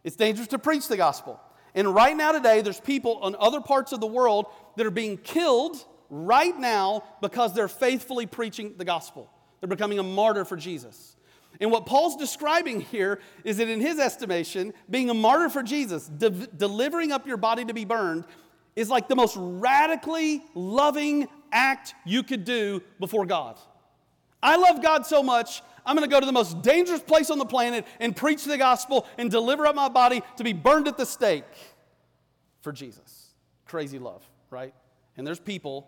It's 0.06 0.16
dangerous 0.16 0.48
to 0.50 0.60
preach 0.60 0.88
the 0.88 0.98
gospel. 0.98 1.42
And 1.78 1.94
right 1.94 2.18
now, 2.18 2.32
today, 2.32 2.62
there's 2.62 2.80
people 2.80 3.28
in 3.28 3.36
other 3.36 3.62
parts 3.62 3.92
of 3.92 4.00
the 4.00 4.08
world 4.08 4.48
that 4.78 4.88
are 4.88 4.92
being 4.92 5.16
killed 5.16 5.78
right 6.10 6.58
now 6.58 7.04
because 7.22 7.54
they're 7.54 7.68
faithfully 7.68 8.26
preaching 8.26 8.74
the 8.78 8.84
gospel. 8.84 9.30
They're 9.62 9.68
becoming 9.68 10.00
a 10.00 10.04
martyr 10.04 10.44
for 10.44 10.58
Jesus. 10.58 11.16
And 11.62 11.70
what 11.72 11.86
Paul's 11.86 12.16
describing 12.16 12.82
here 12.82 13.20
is 13.44 13.58
that, 13.58 13.70
in 13.70 13.80
his 13.80 14.00
estimation, 14.00 14.74
being 14.90 15.12
a 15.12 15.14
martyr 15.14 15.50
for 15.50 15.62
Jesus, 15.62 16.08
de- 16.08 16.32
delivering 16.32 17.12
up 17.12 17.28
your 17.28 17.38
body 17.38 17.64
to 17.66 17.76
be 17.76 17.86
burned, 17.86 18.26
is 18.76 18.90
like 18.90 19.08
the 19.08 19.16
most 19.16 19.36
radically 19.38 20.44
loving 20.56 21.28
act 21.52 21.94
you 22.08 22.24
could 22.24 22.44
do 22.44 22.82
before 23.00 23.28
God. 23.28 23.60
I 24.42 24.56
love 24.56 24.82
God 24.82 25.06
so 25.06 25.22
much, 25.22 25.62
I'm 25.88 25.96
going 25.96 26.08
to 26.08 26.14
go 26.14 26.20
to 26.20 26.26
the 26.26 26.34
most 26.34 26.62
dangerous 26.62 27.02
place 27.02 27.30
on 27.30 27.40
the 27.40 27.46
planet 27.46 27.88
and 28.02 28.14
preach 28.14 28.44
the 28.44 28.58
gospel 28.58 29.08
and 29.18 29.32
deliver 29.32 29.66
up 29.66 29.74
my 29.74 29.88
body 29.88 30.22
to 30.36 30.44
be 30.44 30.52
burned 30.52 30.90
at 30.90 30.98
the 30.98 31.06
stake 31.06 31.46
for 32.62 32.74
Jesus. 32.74 33.32
Crazy 33.66 33.98
love, 33.98 34.30
right? 34.50 34.74
And 35.16 35.26
there's 35.26 35.40
people 35.40 35.88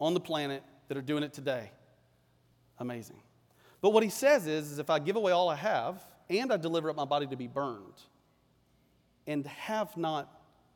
on 0.00 0.14
the 0.14 0.20
planet 0.20 0.62
that 0.86 0.96
are 0.96 1.02
doing 1.02 1.24
it 1.24 1.32
today. 1.32 1.72
Amazing. 2.78 3.20
But 3.80 3.90
what 3.90 4.04
he 4.04 4.08
says 4.08 4.46
is, 4.46 4.70
is 4.70 4.78
if 4.78 4.88
I 4.88 5.00
give 5.00 5.16
away 5.16 5.32
all 5.32 5.48
I 5.48 5.56
have 5.56 6.00
and 6.28 6.52
I 6.52 6.56
deliver 6.56 6.88
up 6.88 6.96
my 6.96 7.04
body 7.04 7.26
to 7.26 7.36
be 7.36 7.48
burned 7.48 8.00
and 9.26 9.44
have 9.46 9.96
not 9.96 10.32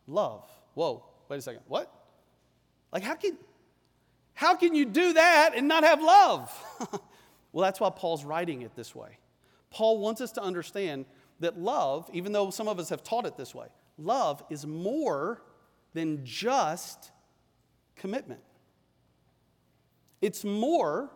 love. 0.08 0.44
Whoa, 0.74 1.04
wait 1.28 1.38
a 1.38 1.42
second. 1.42 1.62
What? 1.68 1.92
Like 2.92 3.04
how 3.04 3.14
can 3.14 3.38
how 4.34 4.56
can 4.56 4.74
you 4.74 4.84
do 4.84 5.12
that 5.12 5.52
and 5.54 5.68
not 5.68 5.84
have 5.84 6.02
love? 6.02 6.64
Well, 7.54 7.62
that's 7.62 7.78
why 7.78 7.88
Paul's 7.90 8.24
writing 8.24 8.62
it 8.62 8.74
this 8.74 8.96
way. 8.96 9.16
Paul 9.70 10.00
wants 10.00 10.20
us 10.20 10.32
to 10.32 10.42
understand 10.42 11.06
that 11.38 11.56
love, 11.56 12.10
even 12.12 12.32
though 12.32 12.50
some 12.50 12.66
of 12.66 12.80
us 12.80 12.88
have 12.88 13.04
taught 13.04 13.26
it 13.26 13.36
this 13.36 13.54
way, 13.54 13.68
love 13.96 14.42
is 14.50 14.66
more 14.66 15.40
than 15.92 16.24
just 16.24 17.12
commitment. 17.94 18.40
It's 20.20 20.42
more 20.42 21.10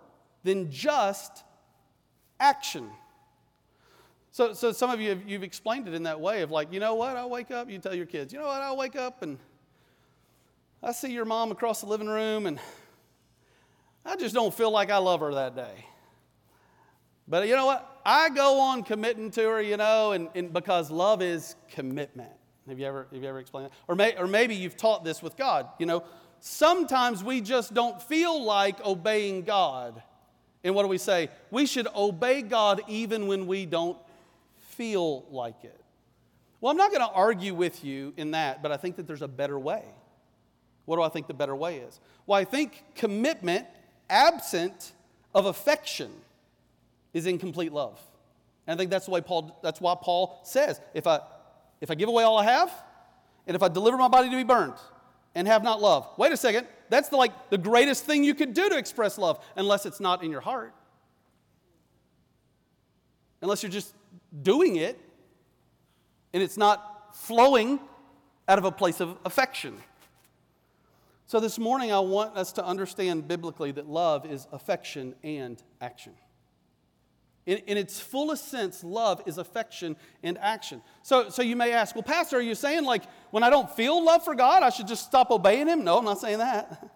than 0.45 0.71
just 0.71 1.43
action. 2.39 2.89
So, 4.31 4.53
so 4.53 4.71
some 4.71 4.91
of 4.91 5.01
you, 5.01 5.11
have, 5.11 5.29
you've 5.29 5.43
explained 5.43 5.89
it 5.89 5.95
in 5.95 6.05
that 6.05 6.21
way 6.21 6.43
of 6.43 6.53
like, 6.53 6.73
you 6.73 6.79
know 6.79 6.95
what, 6.95 7.17
I'll 7.17 7.31
wake 7.31 7.51
up, 7.51 7.69
you 7.69 7.79
tell 7.79 7.95
your 7.97 8.07
kids, 8.07 8.33
you 8.33 8.39
know 8.39 8.47
what, 8.47 8.63
I'll 8.63 8.77
wake 8.77 8.95
up 8.95 9.23
and 9.23 9.39
I 10.85 10.93
see 10.93 11.11
your 11.11 11.25
mom 11.25 11.51
across 11.51 11.81
the 11.81 11.89
living 11.89 12.07
room 12.07 12.47
and 12.47 12.61
I 14.05 14.15
just 14.15 14.37
don't 14.37 14.55
feel 14.55 14.71
like 14.71 14.93
I 14.93 14.99
love 14.99 15.19
her 15.19 15.35
that 15.35 15.57
day. 15.57 15.85
But 17.29 17.47
you 17.47 17.57
know 17.57 17.67
what? 17.67 18.01
I 18.05 18.31
go 18.31 18.61
on 18.61 18.83
committing 18.83 19.31
to 19.33 19.43
her, 19.43 19.63
you 19.63 19.77
know, 19.77 20.13
and, 20.13 20.29
and 20.35 20.53
because 20.53 20.91
love 20.91 21.21
is 21.21 21.57
commitment. 21.71 22.31
Have 22.69 22.79
you 22.79 22.87
ever, 22.87 23.07
have 23.13 23.23
you 23.23 23.29
ever 23.29 23.39
explained 23.39 23.67
that? 23.67 23.73
Or, 23.87 23.95
may, 23.95 24.17
or 24.17 24.27
maybe 24.27 24.55
you've 24.55 24.77
taught 24.77 25.05
this 25.05 25.23
with 25.23 25.37
God. 25.37 25.69
You 25.79 25.87
know, 25.87 26.05
sometimes 26.41 27.23
we 27.23 27.41
just 27.41 27.75
don't 27.75 28.01
feel 28.03 28.43
like 28.43 28.85
obeying 28.85 29.43
God. 29.43 30.03
And 30.65 30.75
what 30.75 30.83
do 30.83 30.89
we 30.89 30.99
say? 30.99 31.29
We 31.51 31.67
should 31.67 31.87
obey 31.95 32.43
God 32.43 32.83
even 32.89 33.27
when 33.27 33.47
we 33.47 33.67
don't 33.67 33.99
feel 34.57 35.25
like 35.31 35.65
it. 35.65 35.81
Well, 36.61 36.71
I'm 36.71 36.77
not 36.77 36.91
going 36.91 37.07
to 37.07 37.13
argue 37.13 37.55
with 37.55 37.85
you 37.85 38.13
in 38.17 38.33
that, 38.33 38.63
but 38.63 38.73
I 38.73 38.77
think 38.77 38.97
that 38.97 39.07
there's 39.07 39.23
a 39.23 39.29
better 39.29 39.59
way. 39.59 39.85
What 40.87 40.97
do 40.97 41.03
I 41.03 41.09
think 41.09 41.27
the 41.27 41.35
better 41.35 41.55
way 41.55 41.79
is? 41.79 42.01
Well, 42.27 42.39
I 42.39 42.45
think 42.45 42.83
commitment 42.95 43.67
absent 44.09 44.93
of 45.35 45.47
affection 45.47 46.11
is 47.19 47.27
incomplete 47.27 47.73
love. 47.73 48.01
And 48.67 48.75
I 48.75 48.77
think 48.79 48.91
that's 48.91 49.09
way 49.09 49.21
Paul, 49.21 49.59
that's 49.63 49.81
why 49.81 49.95
Paul 50.01 50.41
says, 50.45 50.81
if 50.95 51.07
I, 51.07 51.21
if 51.81 51.91
I 51.91 51.95
give 51.95 52.09
away 52.09 52.25
all 52.25 52.39
I 52.39 52.45
have, 52.45 52.73
and 53.47 53.55
if 53.55 53.63
I 53.63 53.69
deliver 53.69 53.97
my 53.97 54.09
body 54.09 54.31
to 54.31 54.37
be 54.37 54.45
burned 54.45 54.75
and 55.35 55.47
have 55.47 55.63
not 55.63 55.81
love, 55.81 56.09
wait 56.17 56.33
a 56.33 56.37
second, 56.37 56.67
that's 56.91 57.09
the, 57.09 57.17
like 57.17 57.51
the 57.51 57.59
greatest 57.59 58.05
thing 58.05 58.25
you 58.25 58.35
could 58.35 58.55
do 58.55 58.69
to 58.69 58.77
express 58.77 59.19
love, 59.19 59.45
unless 59.57 59.87
it's 59.87 60.01
not 60.01 60.23
in 60.23 60.31
your 60.31 60.41
heart. 60.41 60.75
Unless 63.41 63.63
you're 63.63 63.73
just 63.73 63.95
doing 64.43 64.77
it 64.77 64.99
and 66.33 66.43
it's 66.43 66.57
not 66.57 67.17
flowing 67.17 67.81
out 68.49 68.59
of 68.59 68.65
a 68.65 68.73
place 68.73 69.01
of 69.01 69.17
affection. 69.25 69.77
So 71.27 71.41
this 71.41 71.59
morning, 71.59 71.93
I 71.93 72.01
want 72.01 72.37
us 72.37 72.53
to 72.53 72.65
understand 72.65 73.29
biblically 73.29 73.71
that 73.73 73.87
love 73.87 74.25
is 74.25 74.47
affection 74.51 75.15
and 75.23 75.63
action. 75.81 76.15
In, 77.49 77.57
in, 77.67 77.79
its 77.79 77.99
fullest 77.99 78.51
sense, 78.51 78.85
love 78.85 79.23
is 79.25 79.39
affection 79.39 79.97
and 80.23 80.37
action. 80.37 80.83
So, 81.03 81.31
so 81.31 81.41
you 81.41 81.57
may 81.57 81.73
ask, 81.73 81.95
well, 81.95 82.03
Pastor, 82.03 82.37
are 82.37 82.43
you 82.43 82.55
saying 82.55 82.85
like 82.85 83.05
when 83.31 83.43
I 83.43 83.49
don't 83.49 83.71
feel 83.71 84.05
love 84.05 84.23
for 84.23 84.35
God, 84.35 84.63
I 84.63 84.69
should 84.69 84.87
just 84.87 85.07
stop 85.07 85.31
obeying 85.31 85.67
Him? 85.67 85.83
No, 85.83 85.97
I'm 85.97 86.05
not 86.05 86.21
saying 86.21 86.39
that. 86.39 86.91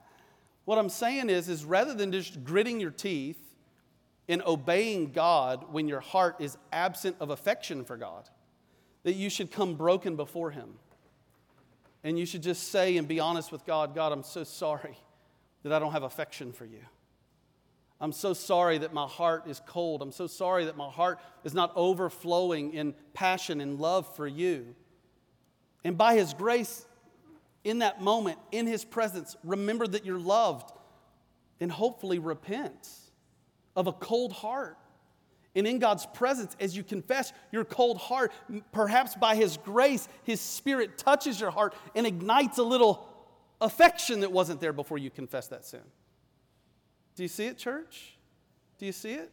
What 0.64 0.78
I'm 0.78 0.90
saying 0.90 1.28
is, 1.28 1.48
is 1.48 1.64
rather 1.64 1.92
than 1.92 2.12
just 2.12 2.44
gritting 2.44 2.78
your 2.78 2.92
teeth 2.92 3.40
in 4.28 4.42
obeying 4.46 5.10
God 5.10 5.72
when 5.72 5.88
your 5.88 5.98
heart 5.98 6.36
is 6.38 6.56
absent 6.72 7.16
of 7.18 7.30
affection 7.30 7.84
for 7.84 7.96
God, 7.96 8.28
that 9.02 9.14
you 9.14 9.28
should 9.28 9.50
come 9.50 9.74
broken 9.74 10.14
before 10.14 10.52
Him. 10.52 10.74
And 12.04 12.16
you 12.16 12.24
should 12.26 12.44
just 12.44 12.70
say 12.70 12.96
and 12.96 13.08
be 13.08 13.18
honest 13.18 13.50
with 13.50 13.66
God 13.66 13.92
God, 13.92 14.12
I'm 14.12 14.22
so 14.22 14.44
sorry 14.44 14.96
that 15.64 15.72
I 15.72 15.80
don't 15.80 15.90
have 15.90 16.04
affection 16.04 16.52
for 16.52 16.64
you. 16.64 16.84
I'm 18.02 18.10
so 18.10 18.34
sorry 18.34 18.78
that 18.78 18.92
my 18.92 19.06
heart 19.06 19.44
is 19.46 19.62
cold. 19.64 20.02
I'm 20.02 20.10
so 20.10 20.26
sorry 20.26 20.64
that 20.64 20.76
my 20.76 20.90
heart 20.90 21.20
is 21.44 21.54
not 21.54 21.72
overflowing 21.76 22.74
in 22.74 22.94
passion 23.14 23.60
and 23.60 23.78
love 23.78 24.16
for 24.16 24.26
you. 24.26 24.74
And 25.84 25.96
by 25.96 26.16
His 26.16 26.34
grace, 26.34 26.84
in 27.62 27.78
that 27.78 28.02
moment, 28.02 28.40
in 28.50 28.66
His 28.66 28.84
presence, 28.84 29.36
remember 29.44 29.86
that 29.86 30.04
you're 30.04 30.18
loved 30.18 30.72
and 31.60 31.70
hopefully 31.70 32.18
repent 32.18 32.88
of 33.76 33.86
a 33.86 33.92
cold 33.92 34.32
heart. 34.32 34.76
And 35.54 35.64
in 35.64 35.78
God's 35.78 36.04
presence, 36.06 36.56
as 36.58 36.76
you 36.76 36.82
confess 36.82 37.32
your 37.52 37.64
cold 37.64 37.98
heart, 37.98 38.32
perhaps 38.72 39.14
by 39.14 39.36
His 39.36 39.58
grace, 39.58 40.08
His 40.24 40.40
Spirit 40.40 40.98
touches 40.98 41.40
your 41.40 41.52
heart 41.52 41.72
and 41.94 42.04
ignites 42.04 42.58
a 42.58 42.64
little 42.64 43.08
affection 43.60 44.20
that 44.20 44.32
wasn't 44.32 44.60
there 44.60 44.72
before 44.72 44.98
you 44.98 45.08
confessed 45.08 45.50
that 45.50 45.64
sin. 45.64 45.82
Do 47.14 47.22
you 47.22 47.28
see 47.28 47.46
it, 47.46 47.58
church? 47.58 48.16
Do 48.78 48.86
you 48.86 48.92
see 48.92 49.12
it? 49.12 49.30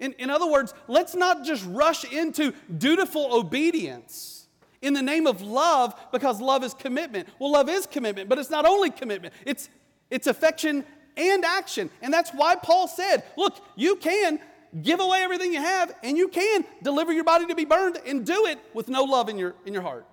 In, 0.00 0.12
in 0.14 0.30
other 0.30 0.50
words, 0.50 0.74
let's 0.88 1.14
not 1.14 1.44
just 1.44 1.64
rush 1.66 2.04
into 2.04 2.52
dutiful 2.76 3.34
obedience 3.34 4.46
in 4.82 4.92
the 4.92 5.02
name 5.02 5.26
of 5.26 5.40
love 5.42 5.94
because 6.12 6.40
love 6.40 6.62
is 6.64 6.74
commitment. 6.74 7.28
Well, 7.38 7.52
love 7.52 7.68
is 7.68 7.86
commitment, 7.86 8.28
but 8.28 8.38
it's 8.38 8.50
not 8.50 8.66
only 8.66 8.90
commitment, 8.90 9.34
it's, 9.44 9.68
it's 10.10 10.26
affection 10.26 10.84
and 11.16 11.44
action. 11.44 11.90
And 12.02 12.12
that's 12.12 12.30
why 12.30 12.56
Paul 12.56 12.88
said, 12.88 13.24
look, 13.36 13.56
you 13.74 13.96
can 13.96 14.38
give 14.82 15.00
away 15.00 15.20
everything 15.22 15.52
you 15.52 15.60
have 15.60 15.94
and 16.02 16.18
you 16.18 16.28
can 16.28 16.64
deliver 16.82 17.12
your 17.12 17.24
body 17.24 17.46
to 17.46 17.54
be 17.54 17.64
burned 17.64 17.98
and 18.06 18.26
do 18.26 18.46
it 18.46 18.58
with 18.74 18.88
no 18.88 19.04
love 19.04 19.28
in 19.28 19.38
your, 19.38 19.54
in 19.64 19.72
your 19.72 19.82
heart. 19.82 20.06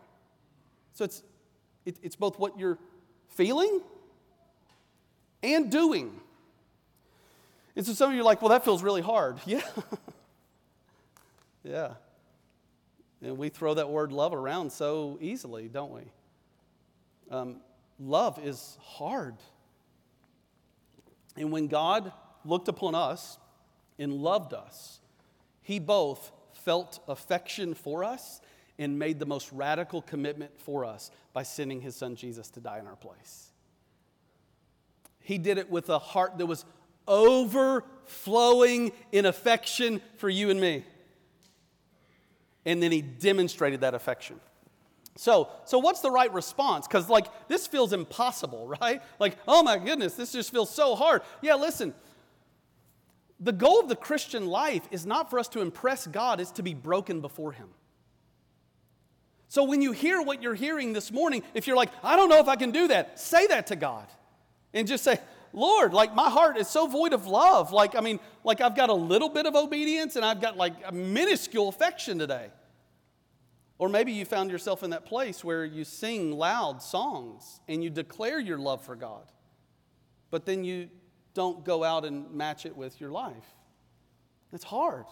So 0.94 1.04
it's, 1.04 1.24
it, 1.86 1.98
it's 2.02 2.16
both 2.16 2.40
what 2.40 2.58
you're 2.58 2.78
feeling 3.28 3.82
and 5.42 5.70
doing. 5.70 6.20
And 7.76 7.86
so 7.86 7.94
some 7.94 8.10
of 8.10 8.16
you 8.16 8.22
are 8.22 8.26
like, 8.26 8.42
well, 8.42 8.50
that 8.50 8.64
feels 8.64 8.84
really 8.84 9.02
hard. 9.02 9.40
Yeah. 9.46 9.62
yeah. 11.64 11.94
And 13.22 13.38
we 13.38 13.50
throw 13.50 13.74
that 13.76 13.90
word 13.90 14.12
love 14.12 14.34
around 14.34 14.72
so 14.72 15.18
easily, 15.22 15.70
don't 15.70 15.94
we? 15.94 16.02
Um, 17.32 17.62
love 18.00 18.38
is 18.44 18.78
hard. 18.82 19.36
And 21.38 21.52
when 21.52 21.68
God 21.68 22.12
looked 22.44 22.68
upon 22.68 22.96
us 22.96 23.38
and 23.98 24.14
loved 24.14 24.54
us, 24.54 25.00
He 25.62 25.80
both 25.80 26.32
felt 26.52 27.00
affection 27.08 27.74
for 27.74 28.04
us 28.04 28.42
and 28.78 29.00
made 29.00 29.20
the 29.20 29.26
most 29.26 29.52
radical 29.52 30.02
commitment 30.02 30.60
for 30.60 30.84
us 30.84 31.12
by 31.32 31.44
sending 31.44 31.82
His 31.82 31.96
Son 31.96 32.16
Jesus 32.16 32.50
to 32.52 32.60
die 32.60 32.80
in 32.80 32.88
our 32.88 32.96
place. 32.96 33.52
He 35.22 35.38
did 35.38 35.58
it 35.58 35.70
with 35.70 35.90
a 35.90 36.00
heart 36.00 36.38
that 36.38 36.46
was 36.46 36.66
overflowing 37.08 38.92
in 39.12 39.26
affection 39.26 40.02
for 40.18 40.30
you 40.30 40.50
and 40.50 40.60
me. 40.60 40.84
And 42.66 42.82
then 42.82 42.92
he 42.92 43.02
demonstrated 43.02 43.82
that 43.82 43.94
affection. 43.94 44.40
So, 45.16 45.50
so 45.66 45.78
what's 45.78 46.02
the 46.02 46.10
right 46.10 46.32
response? 46.34 46.88
Because, 46.88 47.08
like, 47.10 47.28
this 47.48 47.68
feels 47.68 47.94
impossible, 47.94 48.68
right? 48.82 49.02
Like, 49.20 49.38
oh 49.48 49.64
my 49.64 49.78
goodness, 49.78 50.16
this 50.16 50.32
just 50.32 50.52
feels 50.52 50.70
so 50.70 50.96
hard. 50.96 51.22
Yeah, 51.42 51.56
listen, 51.56 51.94
the 53.40 53.52
goal 53.52 53.80
of 53.80 53.90
the 53.90 53.96
Christian 53.96 54.48
life 54.48 54.88
is 54.92 55.06
not 55.06 55.30
for 55.30 55.38
us 55.38 55.48
to 55.50 55.62
impress 55.62 56.08
God, 56.08 56.40
it's 56.40 56.52
to 56.52 56.64
be 56.64 56.74
broken 56.74 57.22
before 57.22 57.52
Him. 57.52 57.70
So, 59.50 59.64
when 59.66 59.82
you 59.82 59.92
hear 59.92 60.22
what 60.22 60.42
you're 60.42 60.56
hearing 60.56 60.94
this 60.94 61.12
morning, 61.12 61.44
if 61.54 61.68
you're 61.68 61.76
like, 61.76 61.92
I 62.04 62.16
don't 62.16 62.30
know 62.30 62.40
if 62.40 62.48
I 62.48 62.56
can 62.56 62.72
do 62.72 62.88
that, 62.88 63.20
say 63.20 63.46
that 63.48 63.68
to 63.68 63.76
God. 63.76 64.08
And 64.74 64.88
just 64.88 65.04
say, 65.04 65.20
Lord, 65.54 65.94
like 65.94 66.16
my 66.16 66.30
heart 66.30 66.58
is 66.58 66.68
so 66.68 66.88
void 66.88 67.14
of 67.14 67.28
love. 67.28 67.72
Like, 67.72 67.96
I 67.96 68.02
mean, 68.02 68.20
like 68.44 68.60
I've 68.60 68.76
got 68.76 68.90
a 68.90 68.94
little 68.94 69.30
bit 69.30 69.46
of 69.46 69.56
obedience 69.56 70.16
and 70.16 70.26
I've 70.26 70.42
got 70.42 70.58
like 70.58 70.74
a 70.86 70.92
minuscule 70.92 71.70
affection 71.70 72.18
today. 72.20 72.50
Or 73.78 73.88
maybe 73.88 74.12
you 74.12 74.26
found 74.26 74.50
yourself 74.50 74.84
in 74.84 74.90
that 74.90 75.06
place 75.06 75.44
where 75.44 75.64
you 75.64 75.84
sing 75.84 76.32
loud 76.32 76.82
songs 76.82 77.60
and 77.68 77.84
you 77.84 77.90
declare 77.90 78.40
your 78.40 78.58
love 78.58 78.84
for 78.84 78.96
God, 78.96 79.32
but 80.32 80.46
then 80.46 80.64
you 80.64 80.90
don't 81.34 81.64
go 81.64 81.84
out 81.84 82.06
and 82.06 82.32
match 82.32 82.66
it 82.66 82.76
with 82.76 83.00
your 83.00 83.12
life. 83.12 83.56
It's 84.52 84.64
hard. 84.64 85.06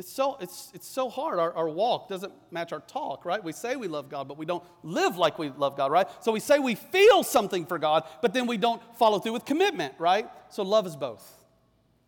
It's 0.00 0.10
so, 0.10 0.38
it's, 0.40 0.70
it's 0.72 0.86
so 0.86 1.10
hard. 1.10 1.38
Our, 1.38 1.52
our 1.52 1.68
walk 1.68 2.08
doesn't 2.08 2.32
match 2.50 2.72
our 2.72 2.80
talk, 2.80 3.26
right? 3.26 3.44
We 3.44 3.52
say 3.52 3.76
we 3.76 3.86
love 3.86 4.08
God, 4.08 4.28
but 4.28 4.38
we 4.38 4.46
don't 4.46 4.64
live 4.82 5.18
like 5.18 5.38
we 5.38 5.50
love 5.50 5.76
God, 5.76 5.92
right? 5.92 6.08
So 6.22 6.32
we 6.32 6.40
say 6.40 6.58
we 6.58 6.74
feel 6.74 7.22
something 7.22 7.66
for 7.66 7.78
God, 7.78 8.04
but 8.22 8.32
then 8.32 8.46
we 8.46 8.56
don't 8.56 8.80
follow 8.96 9.18
through 9.18 9.34
with 9.34 9.44
commitment, 9.44 9.92
right? 9.98 10.26
So 10.48 10.62
love 10.62 10.86
is 10.86 10.96
both 10.96 11.44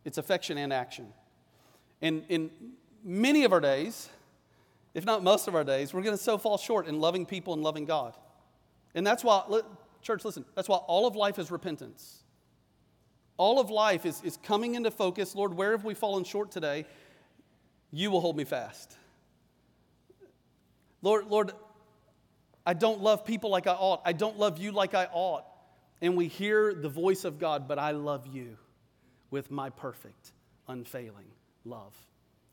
it's 0.06 0.16
affection 0.16 0.56
and 0.56 0.72
action. 0.72 1.06
And 2.00 2.24
in 2.30 2.50
many 3.04 3.44
of 3.44 3.52
our 3.52 3.60
days, 3.60 4.08
if 4.94 5.04
not 5.04 5.22
most 5.22 5.46
of 5.46 5.54
our 5.54 5.62
days, 5.62 5.92
we're 5.92 6.00
going 6.00 6.16
to 6.16 6.22
so 6.22 6.38
fall 6.38 6.56
short 6.56 6.86
in 6.86 6.98
loving 6.98 7.26
people 7.26 7.52
and 7.52 7.62
loving 7.62 7.84
God. 7.84 8.16
And 8.94 9.06
that's 9.06 9.22
why, 9.22 9.42
church, 10.00 10.24
listen, 10.24 10.46
that's 10.54 10.66
why 10.66 10.78
all 10.78 11.06
of 11.06 11.14
life 11.14 11.38
is 11.38 11.50
repentance. 11.50 12.22
All 13.36 13.60
of 13.60 13.68
life 13.68 14.06
is, 14.06 14.22
is 14.22 14.38
coming 14.42 14.76
into 14.76 14.90
focus. 14.90 15.34
Lord, 15.34 15.52
where 15.52 15.72
have 15.72 15.84
we 15.84 15.92
fallen 15.92 16.24
short 16.24 16.50
today? 16.50 16.86
You 17.92 18.10
will 18.10 18.20
hold 18.20 18.36
me 18.36 18.44
fast. 18.44 18.96
Lord, 21.02 21.26
Lord, 21.26 21.52
I 22.64 22.74
don't 22.74 23.02
love 23.02 23.24
people 23.24 23.50
like 23.50 23.66
I 23.66 23.72
ought. 23.72 24.02
I 24.04 24.12
don't 24.12 24.38
love 24.38 24.58
you 24.58 24.72
like 24.72 24.94
I 24.94 25.08
ought. 25.12 25.44
And 26.00 26.16
we 26.16 26.28
hear 26.28 26.74
the 26.74 26.88
voice 26.88 27.24
of 27.24 27.38
God, 27.38 27.68
but 27.68 27.78
I 27.78 27.92
love 27.92 28.26
you 28.26 28.56
with 29.30 29.50
my 29.50 29.70
perfect, 29.70 30.32
unfailing 30.68 31.26
love. 31.64 31.94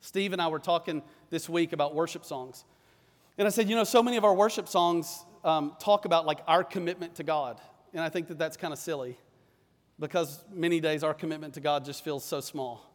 Steve 0.01 0.33
and 0.33 0.41
I 0.41 0.47
were 0.47 0.59
talking 0.59 1.01
this 1.29 1.49
week 1.49 1.73
about 1.73 1.93
worship 1.93 2.25
songs. 2.25 2.63
And 3.37 3.47
I 3.47 3.51
said, 3.51 3.69
you 3.69 3.75
know, 3.75 3.83
so 3.83 4.01
many 4.01 4.17
of 4.17 4.25
our 4.25 4.33
worship 4.33 4.67
songs 4.67 5.23
um, 5.43 5.75
talk 5.79 6.05
about 6.05 6.25
like 6.25 6.39
our 6.47 6.63
commitment 6.63 7.15
to 7.15 7.23
God. 7.23 7.59
And 7.93 8.01
I 8.01 8.09
think 8.09 8.27
that 8.27 8.37
that's 8.37 8.57
kind 8.57 8.73
of 8.73 8.79
silly 8.79 9.17
because 9.99 10.43
many 10.51 10.79
days 10.79 11.03
our 11.03 11.13
commitment 11.13 11.53
to 11.55 11.59
God 11.59 11.85
just 11.85 12.03
feels 12.03 12.23
so 12.23 12.41
small. 12.41 12.88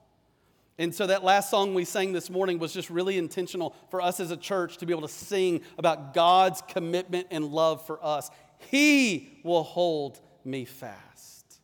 And 0.79 0.93
so 0.93 1.07
that 1.07 1.23
last 1.23 1.51
song 1.51 1.75
we 1.75 1.85
sang 1.85 2.13
this 2.13 2.29
morning 2.29 2.59
was 2.59 2.73
just 2.73 2.91
really 2.91 3.17
intentional 3.17 3.77
for 3.91 4.01
us 4.01 4.19
as 4.19 4.33
a 4.33 4.37
church 4.37 4.79
to 4.79 4.87
be 4.87 4.93
able 4.93 5.07
to 5.07 5.15
sing 5.15 5.61
about 5.79 6.15
God's 6.15 6.63
commitment 6.63 7.29
and 7.31 7.45
love 7.45 7.87
for 7.87 8.05
us. 8.05 8.31
He 8.71 9.41
will 9.45 9.63
hold 9.63 10.21
me 10.45 10.65
fast. 10.65 11.61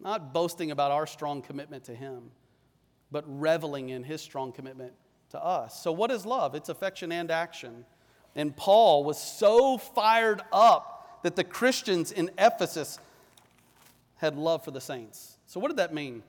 Not 0.00 0.34
boasting 0.34 0.70
about 0.70 0.90
our 0.90 1.06
strong 1.06 1.40
commitment 1.40 1.84
to 1.84 1.94
Him, 1.94 2.30
but 3.10 3.24
reveling 3.26 3.88
in 3.88 4.04
His 4.04 4.20
strong 4.20 4.52
commitment 4.52 4.92
to 5.30 5.42
us. 5.42 5.82
So, 5.82 5.90
what 5.90 6.10
is 6.10 6.26
love? 6.26 6.54
It's 6.54 6.68
affection 6.68 7.10
and 7.12 7.30
action. 7.30 7.84
And 8.36 8.56
Paul 8.56 9.04
was 9.04 9.20
so 9.20 9.78
fired 9.78 10.42
up 10.52 11.20
that 11.22 11.34
the 11.34 11.44
Christians 11.44 12.12
in 12.12 12.30
Ephesus 12.38 12.98
had 14.16 14.36
love 14.36 14.64
for 14.64 14.70
the 14.70 14.80
saints. 14.80 15.38
So, 15.46 15.58
what 15.58 15.68
did 15.68 15.78
that 15.78 15.94
mean? 15.94 16.22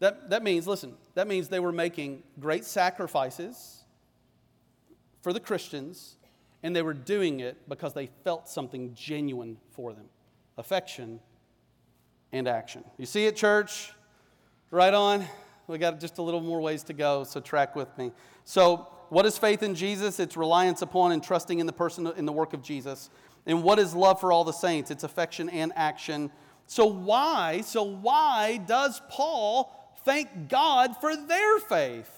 That, 0.00 0.30
that 0.30 0.42
means, 0.42 0.66
listen, 0.66 0.94
that 1.14 1.26
means 1.26 1.48
they 1.48 1.60
were 1.60 1.72
making 1.72 2.22
great 2.38 2.64
sacrifices 2.64 3.84
for 5.22 5.32
the 5.32 5.40
Christians, 5.40 6.16
and 6.62 6.74
they 6.74 6.82
were 6.82 6.94
doing 6.94 7.40
it 7.40 7.68
because 7.68 7.94
they 7.94 8.08
felt 8.24 8.48
something 8.48 8.94
genuine 8.94 9.56
for 9.70 9.92
them 9.92 10.06
affection 10.56 11.20
and 12.32 12.48
action. 12.48 12.82
You 12.96 13.06
see 13.06 13.26
it, 13.26 13.36
church? 13.36 13.92
Right 14.70 14.92
on. 14.92 15.24
We 15.68 15.78
got 15.78 16.00
just 16.00 16.18
a 16.18 16.22
little 16.22 16.40
more 16.40 16.60
ways 16.60 16.82
to 16.84 16.92
go, 16.92 17.24
so 17.24 17.40
track 17.40 17.76
with 17.76 17.96
me. 17.96 18.10
So, 18.44 18.88
what 19.10 19.24
is 19.24 19.38
faith 19.38 19.62
in 19.62 19.74
Jesus? 19.74 20.18
It's 20.18 20.36
reliance 20.36 20.82
upon 20.82 21.12
and 21.12 21.22
trusting 21.22 21.60
in 21.60 21.66
the 21.66 21.72
person 21.72 22.06
in 22.16 22.26
the 22.26 22.32
work 22.32 22.52
of 22.52 22.62
Jesus. 22.62 23.08
And 23.46 23.62
what 23.62 23.78
is 23.78 23.94
love 23.94 24.20
for 24.20 24.32
all 24.32 24.44
the 24.44 24.52
saints? 24.52 24.90
It's 24.90 25.04
affection 25.04 25.48
and 25.48 25.72
action. 25.76 26.30
So 26.66 26.84
why? 26.84 27.62
So 27.62 27.82
why 27.82 28.58
does 28.58 29.00
Paul 29.08 29.72
thank 30.04 30.48
God 30.48 30.96
for 31.00 31.16
their 31.16 31.58
faith? 31.60 32.10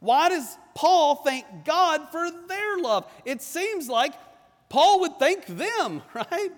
Why 0.00 0.28
does 0.28 0.56
Paul 0.74 1.16
thank 1.16 1.44
God 1.64 2.10
for 2.10 2.30
their 2.30 2.78
love? 2.78 3.10
It 3.24 3.42
seems 3.42 3.88
like 3.88 4.14
Paul 4.68 5.00
would 5.00 5.18
thank 5.18 5.46
them, 5.46 6.02
right? 6.14 6.50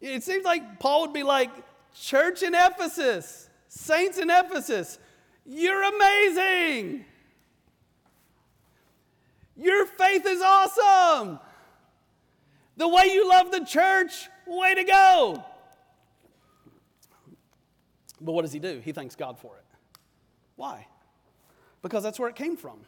It 0.00 0.22
seems 0.22 0.44
like 0.44 0.78
Paul 0.78 1.02
would 1.02 1.12
be 1.12 1.22
like, 1.22 1.50
Church 1.94 2.42
in 2.42 2.54
Ephesus, 2.54 3.48
saints 3.68 4.18
in 4.18 4.28
Ephesus, 4.30 4.98
you're 5.46 5.82
amazing. 5.82 7.04
Your 9.56 9.86
faith 9.86 10.26
is 10.26 10.42
awesome. 10.42 11.38
The 12.76 12.86
way 12.86 13.04
you 13.06 13.26
love 13.28 13.50
the 13.50 13.64
church, 13.64 14.28
way 14.46 14.74
to 14.74 14.84
go. 14.84 15.44
But 18.20 18.32
what 18.32 18.42
does 18.42 18.52
he 18.52 18.58
do? 18.58 18.80
He 18.84 18.92
thanks 18.92 19.16
God 19.16 19.38
for 19.38 19.56
it. 19.56 19.65
Why? 20.56 20.86
Because 21.82 22.02
that's 22.02 22.18
where 22.18 22.28
it 22.28 22.36
came 22.36 22.56
from. 22.56 22.80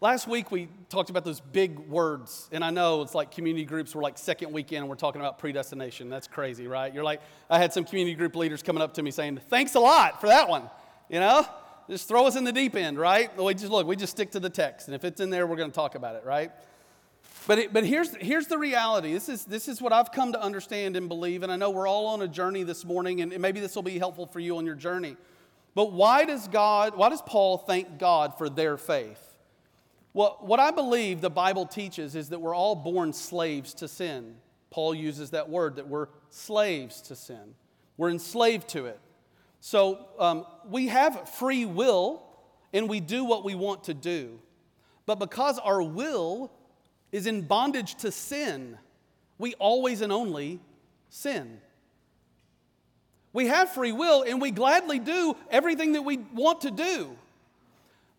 Last 0.00 0.26
week 0.26 0.50
we 0.50 0.68
talked 0.88 1.10
about 1.10 1.26
those 1.26 1.40
big 1.40 1.78
words, 1.78 2.48
and 2.52 2.64
I 2.64 2.70
know 2.70 3.02
it's 3.02 3.14
like 3.14 3.30
community 3.30 3.66
groups 3.66 3.94
were 3.94 4.00
like 4.00 4.16
second 4.16 4.50
weekend 4.50 4.80
and 4.80 4.88
we're 4.88 4.94
talking 4.94 5.20
about 5.20 5.38
predestination. 5.38 6.08
That's 6.08 6.26
crazy, 6.26 6.66
right? 6.66 6.94
You're 6.94 7.04
like, 7.04 7.20
I 7.50 7.58
had 7.58 7.74
some 7.74 7.84
community 7.84 8.16
group 8.16 8.34
leaders 8.34 8.62
coming 8.62 8.82
up 8.82 8.94
to 8.94 9.02
me 9.02 9.10
saying, 9.10 9.40
Thanks 9.50 9.74
a 9.74 9.80
lot 9.80 10.20
for 10.20 10.28
that 10.28 10.48
one. 10.48 10.70
You 11.10 11.20
know? 11.20 11.46
Just 11.90 12.08
throw 12.08 12.24
us 12.26 12.36
in 12.36 12.44
the 12.44 12.52
deep 12.52 12.76
end, 12.76 12.98
right? 12.98 13.36
We 13.36 13.52
just 13.52 13.70
look, 13.70 13.86
we 13.86 13.96
just 13.96 14.12
stick 14.12 14.30
to 14.30 14.40
the 14.40 14.48
text, 14.48 14.88
and 14.88 14.94
if 14.94 15.04
it's 15.04 15.20
in 15.20 15.28
there, 15.28 15.46
we're 15.46 15.56
to 15.56 15.68
talk 15.68 15.96
about 15.96 16.14
it, 16.14 16.24
right? 16.24 16.52
But, 17.46 17.58
it, 17.58 17.72
but 17.72 17.84
here's, 17.84 18.14
here's 18.16 18.46
the 18.46 18.58
reality. 18.58 19.12
This 19.12 19.28
is, 19.28 19.44
this 19.44 19.66
is 19.66 19.82
what 19.82 19.92
I've 19.92 20.12
come 20.12 20.32
to 20.32 20.40
understand 20.40 20.96
and 20.96 21.08
believe, 21.08 21.42
and 21.42 21.50
I 21.50 21.56
know 21.56 21.70
we're 21.70 21.88
all 21.88 22.06
on 22.06 22.22
a 22.22 22.28
journey 22.28 22.62
this 22.62 22.84
morning, 22.84 23.20
and 23.22 23.36
maybe 23.40 23.60
this 23.60 23.74
will 23.74 23.82
be 23.82 23.98
helpful 23.98 24.26
for 24.26 24.40
you 24.40 24.56
on 24.56 24.64
your 24.64 24.76
journey. 24.76 25.16
But 25.74 25.92
why 25.92 26.24
does 26.24 26.48
God, 26.48 26.96
why 26.96 27.08
does 27.08 27.22
Paul 27.22 27.58
thank 27.58 27.98
God 27.98 28.36
for 28.36 28.48
their 28.48 28.76
faith? 28.76 29.36
Well, 30.12 30.38
what 30.40 30.58
I 30.58 30.72
believe 30.72 31.20
the 31.20 31.30
Bible 31.30 31.66
teaches 31.66 32.16
is 32.16 32.30
that 32.30 32.40
we're 32.40 32.54
all 32.54 32.74
born 32.74 33.12
slaves 33.12 33.74
to 33.74 33.86
sin. 33.86 34.36
Paul 34.70 34.94
uses 34.94 35.30
that 35.30 35.48
word 35.48 35.76
that 35.76 35.88
we're 35.88 36.08
slaves 36.30 37.00
to 37.02 37.16
sin. 37.16 37.54
We're 37.96 38.10
enslaved 38.10 38.68
to 38.70 38.86
it. 38.86 38.98
So 39.60 40.06
um, 40.18 40.46
we 40.68 40.88
have 40.88 41.28
free 41.28 41.64
will 41.64 42.22
and 42.72 42.88
we 42.88 43.00
do 43.00 43.24
what 43.24 43.44
we 43.44 43.54
want 43.54 43.84
to 43.84 43.94
do. 43.94 44.40
But 45.06 45.18
because 45.18 45.58
our 45.58 45.82
will 45.82 46.52
is 47.12 47.26
in 47.26 47.42
bondage 47.42 47.96
to 47.96 48.12
sin, 48.12 48.78
we 49.38 49.54
always 49.54 50.00
and 50.00 50.12
only 50.12 50.60
sin. 51.08 51.60
We 53.32 53.46
have 53.46 53.70
free 53.70 53.92
will 53.92 54.22
and 54.22 54.40
we 54.40 54.50
gladly 54.50 54.98
do 54.98 55.36
everything 55.50 55.92
that 55.92 56.02
we 56.02 56.18
want 56.34 56.62
to 56.62 56.70
do. 56.70 57.16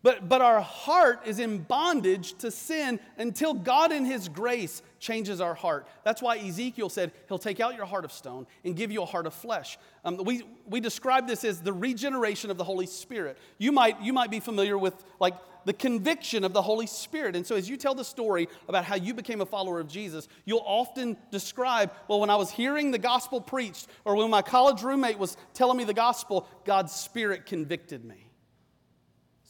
But, 0.02 0.28
but 0.28 0.40
our 0.40 0.60
heart 0.60 1.20
is 1.26 1.38
in 1.38 1.58
bondage 1.58 2.34
to 2.38 2.50
sin 2.50 2.98
until 3.18 3.54
God, 3.54 3.92
in 3.92 4.04
His 4.04 4.28
grace, 4.28 4.82
changes 4.98 5.40
our 5.40 5.54
heart. 5.54 5.86
That's 6.02 6.20
why 6.20 6.38
Ezekiel 6.38 6.88
said, 6.88 7.12
He'll 7.28 7.38
take 7.38 7.60
out 7.60 7.76
your 7.76 7.86
heart 7.86 8.04
of 8.04 8.12
stone 8.12 8.46
and 8.64 8.74
give 8.74 8.90
you 8.90 9.02
a 9.02 9.06
heart 9.06 9.26
of 9.26 9.34
flesh. 9.34 9.78
Um, 10.04 10.16
we, 10.24 10.42
we 10.66 10.80
describe 10.80 11.28
this 11.28 11.44
as 11.44 11.60
the 11.60 11.72
regeneration 11.72 12.50
of 12.50 12.58
the 12.58 12.64
Holy 12.64 12.86
Spirit. 12.86 13.38
You 13.58 13.70
might, 13.70 14.00
you 14.02 14.12
might 14.12 14.30
be 14.30 14.40
familiar 14.40 14.76
with 14.76 14.94
like 15.20 15.34
the 15.64 15.72
conviction 15.72 16.42
of 16.42 16.52
the 16.52 16.62
Holy 16.62 16.88
Spirit. 16.88 17.36
And 17.36 17.46
so, 17.46 17.54
as 17.54 17.68
you 17.68 17.76
tell 17.76 17.94
the 17.94 18.04
story 18.04 18.48
about 18.68 18.84
how 18.84 18.96
you 18.96 19.14
became 19.14 19.40
a 19.40 19.46
follower 19.46 19.78
of 19.78 19.86
Jesus, 19.86 20.26
you'll 20.44 20.64
often 20.66 21.16
describe, 21.30 21.92
well, 22.08 22.18
when 22.18 22.30
I 22.30 22.36
was 22.36 22.50
hearing 22.50 22.90
the 22.90 22.98
gospel 22.98 23.40
preached, 23.40 23.86
or 24.04 24.16
when 24.16 24.30
my 24.30 24.42
college 24.42 24.82
roommate 24.82 25.18
was 25.18 25.36
telling 25.54 25.76
me 25.76 25.84
the 25.84 25.94
gospel, 25.94 26.48
God's 26.64 26.92
Spirit 26.92 27.46
convicted 27.46 28.04
me. 28.04 28.31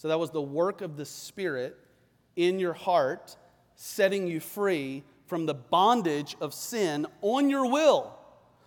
So 0.03 0.09
that 0.09 0.19
was 0.19 0.33
the 0.33 0.43
work 0.43 0.81
of 0.81 0.97
the 0.97 1.05
Spirit 1.05 1.79
in 2.35 2.59
your 2.59 2.73
heart, 2.73 3.37
setting 3.77 4.27
you 4.27 4.41
free 4.41 5.05
from 5.27 5.47
the 5.47 5.55
bondage 5.55 6.37
of 6.41 6.53
sin 6.53 7.07
on 7.21 7.49
your 7.49 7.71
will. 7.71 8.13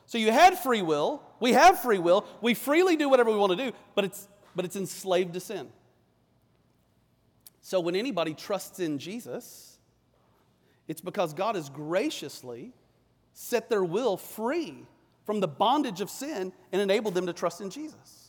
So 0.06 0.17
you 0.17 0.32
had 0.32 0.58
free 0.58 0.82
will. 0.82 1.21
We 1.41 1.52
have 1.52 1.82
free 1.82 1.98
will. 1.98 2.26
We 2.39 2.54
freely 2.54 2.95
do 2.95 3.10
whatever 3.10 3.32
we 3.32 3.36
want 3.36 3.52
to 3.52 3.58
do, 3.58 3.74
but 3.95 4.06
it's, 4.06 4.30
but 4.56 4.63
it's 4.63 4.78
enslaved 4.78 5.34
to 5.34 5.41
sin. 5.41 5.67
So 7.60 7.82
when 7.82 7.98
anybody 7.98 8.34
trusts 8.34 8.80
in 8.80 8.98
Jesus, 8.98 9.78
it's 10.88 11.02
because 11.02 11.34
God 11.34 11.56
has 11.56 11.69
graciously 11.69 12.71
set 13.34 13.67
their 13.67 13.84
will 13.84 14.15
free 14.15 14.86
from 15.26 15.41
the 15.41 15.50
bondage 15.50 16.00
of 16.00 16.10
sin 16.10 16.54
and 16.71 16.82
enabled 16.82 17.13
them 17.13 17.26
to 17.26 17.34
trust 17.34 17.60
in 17.60 17.69
Jesus. 17.69 18.24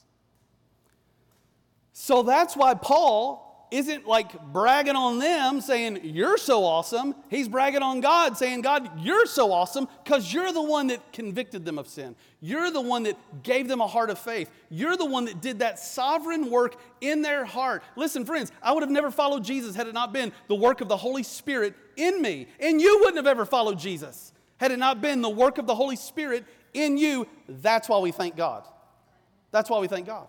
So 1.98 2.22
that's 2.22 2.54
why 2.54 2.74
Paul 2.74 3.66
isn't 3.70 4.06
like 4.06 4.38
bragging 4.52 4.96
on 4.96 5.18
them 5.18 5.62
saying, 5.62 6.00
You're 6.02 6.36
so 6.36 6.62
awesome. 6.62 7.14
He's 7.30 7.48
bragging 7.48 7.80
on 7.80 8.02
God 8.02 8.36
saying, 8.36 8.60
God, 8.60 9.00
you're 9.00 9.24
so 9.24 9.50
awesome 9.50 9.88
because 10.04 10.30
you're 10.30 10.52
the 10.52 10.62
one 10.62 10.88
that 10.88 11.10
convicted 11.14 11.64
them 11.64 11.78
of 11.78 11.88
sin. 11.88 12.14
You're 12.42 12.70
the 12.70 12.82
one 12.82 13.04
that 13.04 13.16
gave 13.42 13.66
them 13.66 13.80
a 13.80 13.86
heart 13.86 14.10
of 14.10 14.18
faith. 14.18 14.50
You're 14.68 14.98
the 14.98 15.06
one 15.06 15.24
that 15.24 15.40
did 15.40 15.60
that 15.60 15.78
sovereign 15.78 16.50
work 16.50 16.76
in 17.00 17.22
their 17.22 17.46
heart. 17.46 17.82
Listen, 17.96 18.26
friends, 18.26 18.52
I 18.62 18.74
would 18.74 18.82
have 18.82 18.92
never 18.92 19.10
followed 19.10 19.42
Jesus 19.42 19.74
had 19.74 19.86
it 19.86 19.94
not 19.94 20.12
been 20.12 20.32
the 20.48 20.54
work 20.54 20.82
of 20.82 20.88
the 20.88 20.98
Holy 20.98 21.22
Spirit 21.22 21.72
in 21.96 22.20
me. 22.20 22.46
And 22.60 22.78
you 22.78 22.98
wouldn't 22.98 23.16
have 23.16 23.26
ever 23.26 23.46
followed 23.46 23.78
Jesus 23.78 24.34
had 24.58 24.70
it 24.70 24.78
not 24.78 25.00
been 25.00 25.22
the 25.22 25.30
work 25.30 25.56
of 25.56 25.66
the 25.66 25.74
Holy 25.74 25.96
Spirit 25.96 26.44
in 26.74 26.98
you. 26.98 27.26
That's 27.48 27.88
why 27.88 28.00
we 28.00 28.12
thank 28.12 28.36
God. 28.36 28.64
That's 29.50 29.70
why 29.70 29.78
we 29.78 29.88
thank 29.88 30.06
God. 30.06 30.28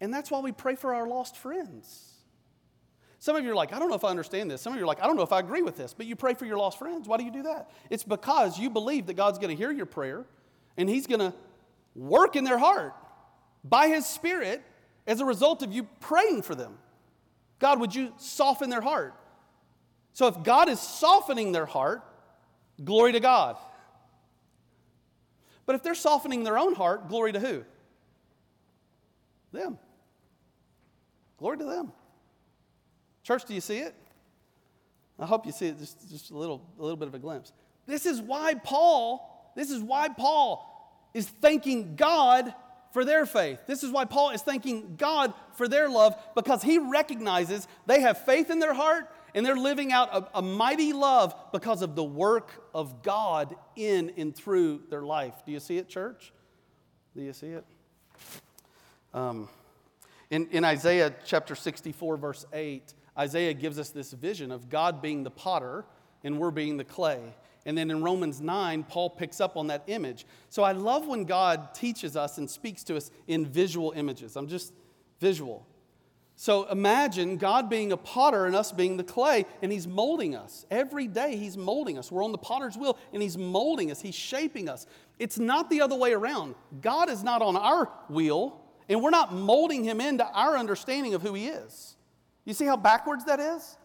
And 0.00 0.12
that's 0.12 0.30
why 0.30 0.40
we 0.40 0.52
pray 0.52 0.74
for 0.74 0.94
our 0.94 1.06
lost 1.06 1.36
friends. 1.36 2.14
Some 3.18 3.36
of 3.36 3.44
you 3.44 3.52
are 3.52 3.54
like, 3.54 3.72
I 3.72 3.78
don't 3.78 3.88
know 3.88 3.94
if 3.94 4.04
I 4.04 4.10
understand 4.10 4.50
this. 4.50 4.60
Some 4.60 4.74
of 4.74 4.78
you 4.78 4.84
are 4.84 4.86
like, 4.86 5.02
I 5.02 5.06
don't 5.06 5.16
know 5.16 5.22
if 5.22 5.32
I 5.32 5.40
agree 5.40 5.62
with 5.62 5.76
this. 5.76 5.94
But 5.94 6.04
you 6.04 6.14
pray 6.14 6.34
for 6.34 6.44
your 6.44 6.58
lost 6.58 6.78
friends. 6.78 7.08
Why 7.08 7.16
do 7.16 7.24
you 7.24 7.32
do 7.32 7.44
that? 7.44 7.70
It's 7.88 8.04
because 8.04 8.58
you 8.58 8.68
believe 8.68 9.06
that 9.06 9.14
God's 9.14 9.38
going 9.38 9.48
to 9.48 9.56
hear 9.56 9.72
your 9.72 9.86
prayer 9.86 10.26
and 10.76 10.90
He's 10.90 11.06
going 11.06 11.20
to 11.20 11.32
work 11.94 12.36
in 12.36 12.44
their 12.44 12.58
heart 12.58 12.94
by 13.64 13.88
His 13.88 14.04
Spirit 14.04 14.62
as 15.06 15.20
a 15.20 15.24
result 15.24 15.62
of 15.62 15.72
you 15.72 15.84
praying 16.00 16.42
for 16.42 16.54
them. 16.54 16.76
God, 17.60 17.80
would 17.80 17.94
you 17.94 18.12
soften 18.18 18.68
their 18.68 18.82
heart? 18.82 19.14
So 20.12 20.26
if 20.26 20.42
God 20.42 20.68
is 20.68 20.78
softening 20.78 21.52
their 21.52 21.66
heart, 21.66 22.02
glory 22.84 23.12
to 23.12 23.20
God. 23.20 23.56
But 25.66 25.76
if 25.76 25.82
they're 25.82 25.94
softening 25.94 26.44
their 26.44 26.58
own 26.58 26.74
heart, 26.74 27.08
glory 27.08 27.32
to 27.32 27.40
who? 27.40 27.64
Them. 29.52 29.78
Glory 31.38 31.58
to 31.58 31.64
them. 31.64 31.92
Church, 33.22 33.44
do 33.44 33.54
you 33.54 33.60
see 33.60 33.78
it? 33.78 33.94
I 35.18 35.26
hope 35.26 35.46
you 35.46 35.52
see 35.52 35.68
it 35.68 35.78
just, 35.78 36.10
just 36.10 36.30
a 36.30 36.36
little, 36.36 36.66
a 36.78 36.82
little 36.82 36.96
bit 36.96 37.08
of 37.08 37.14
a 37.14 37.18
glimpse. 37.18 37.52
This 37.86 38.06
is 38.06 38.20
why 38.20 38.54
Paul, 38.54 39.52
this 39.56 39.70
is 39.70 39.80
why 39.82 40.08
Paul 40.08 40.70
is 41.14 41.28
thanking 41.28 41.96
God 41.96 42.52
for 42.92 43.04
their 43.04 43.26
faith. 43.26 43.58
This 43.66 43.82
is 43.82 43.90
why 43.90 44.04
Paul 44.04 44.30
is 44.30 44.42
thanking 44.42 44.96
God 44.96 45.34
for 45.54 45.68
their 45.68 45.88
love 45.88 46.14
because 46.34 46.62
he 46.62 46.78
recognizes 46.78 47.66
they 47.86 48.00
have 48.00 48.24
faith 48.24 48.50
in 48.50 48.58
their 48.58 48.74
heart 48.74 49.10
and 49.34 49.44
they're 49.44 49.56
living 49.56 49.92
out 49.92 50.10
a, 50.12 50.38
a, 50.38 50.42
mighty 50.42 50.92
love 50.92 51.34
because 51.52 51.82
of 51.82 51.96
the 51.96 52.04
work 52.04 52.68
of 52.72 53.02
God 53.02 53.56
in 53.74 54.12
and 54.16 54.34
through 54.34 54.82
their 54.90 55.02
life. 55.02 55.34
Do 55.44 55.50
you 55.50 55.58
see 55.58 55.76
it, 55.76 55.88
church? 55.88 56.32
Do 57.16 57.22
you 57.22 57.32
see 57.32 57.48
it? 57.48 57.64
Um, 59.12 59.48
in, 60.30 60.48
in 60.50 60.64
Isaiah 60.64 61.14
chapter 61.24 61.54
64, 61.54 62.16
verse 62.16 62.46
8, 62.52 62.94
Isaiah 63.18 63.54
gives 63.54 63.78
us 63.78 63.90
this 63.90 64.12
vision 64.12 64.50
of 64.50 64.68
God 64.68 65.00
being 65.00 65.22
the 65.22 65.30
potter 65.30 65.84
and 66.22 66.38
we're 66.38 66.50
being 66.50 66.76
the 66.76 66.84
clay. 66.84 67.20
And 67.66 67.78
then 67.78 67.90
in 67.90 68.02
Romans 68.02 68.40
9, 68.40 68.84
Paul 68.84 69.10
picks 69.10 69.40
up 69.40 69.56
on 69.56 69.68
that 69.68 69.84
image. 69.86 70.26
So 70.50 70.62
I 70.62 70.72
love 70.72 71.06
when 71.06 71.24
God 71.24 71.74
teaches 71.74 72.16
us 72.16 72.38
and 72.38 72.50
speaks 72.50 72.84
to 72.84 72.96
us 72.96 73.10
in 73.26 73.46
visual 73.46 73.92
images. 73.92 74.36
I'm 74.36 74.48
just 74.48 74.72
visual. 75.20 75.66
So 76.36 76.68
imagine 76.68 77.36
God 77.36 77.70
being 77.70 77.92
a 77.92 77.96
potter 77.96 78.46
and 78.46 78.56
us 78.56 78.72
being 78.72 78.96
the 78.96 79.04
clay, 79.04 79.46
and 79.62 79.70
He's 79.70 79.86
molding 79.86 80.34
us. 80.34 80.66
Every 80.70 81.06
day 81.06 81.36
He's 81.36 81.56
molding 81.56 81.96
us. 81.96 82.10
We're 82.10 82.24
on 82.24 82.32
the 82.32 82.38
potter's 82.38 82.76
wheel, 82.76 82.98
and 83.12 83.22
He's 83.22 83.38
molding 83.38 83.90
us, 83.90 84.00
He's 84.00 84.16
shaping 84.16 84.68
us. 84.68 84.86
It's 85.18 85.38
not 85.38 85.70
the 85.70 85.80
other 85.80 85.94
way 85.94 86.12
around. 86.12 86.56
God 86.80 87.08
is 87.08 87.22
not 87.22 87.40
on 87.40 87.56
our 87.56 87.88
wheel, 88.08 88.60
and 88.88 89.02
we're 89.02 89.10
not 89.10 89.32
molding 89.32 89.84
him 89.84 90.00
into 90.00 90.26
our 90.26 90.56
understanding 90.56 91.14
of 91.14 91.22
who 91.22 91.34
he 91.34 91.46
is. 91.46 91.96
You 92.44 92.54
see 92.54 92.66
how 92.66 92.76
backwards 92.76 93.24
that 93.24 93.40
is? 93.40 93.76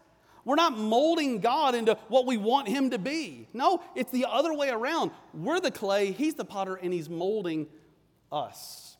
We're 0.44 0.56
not 0.56 0.76
molding 0.76 1.40
God 1.40 1.74
into 1.74 1.96
what 2.08 2.26
we 2.26 2.36
want 2.36 2.68
him 2.68 2.90
to 2.90 2.98
be. 2.98 3.48
No, 3.52 3.82
it's 3.94 4.10
the 4.10 4.26
other 4.28 4.54
way 4.54 4.70
around. 4.70 5.10
We're 5.34 5.60
the 5.60 5.70
clay, 5.70 6.12
he's 6.12 6.34
the 6.34 6.44
potter, 6.44 6.76
and 6.76 6.92
he's 6.92 7.08
molding 7.08 7.66
us. 8.32 8.96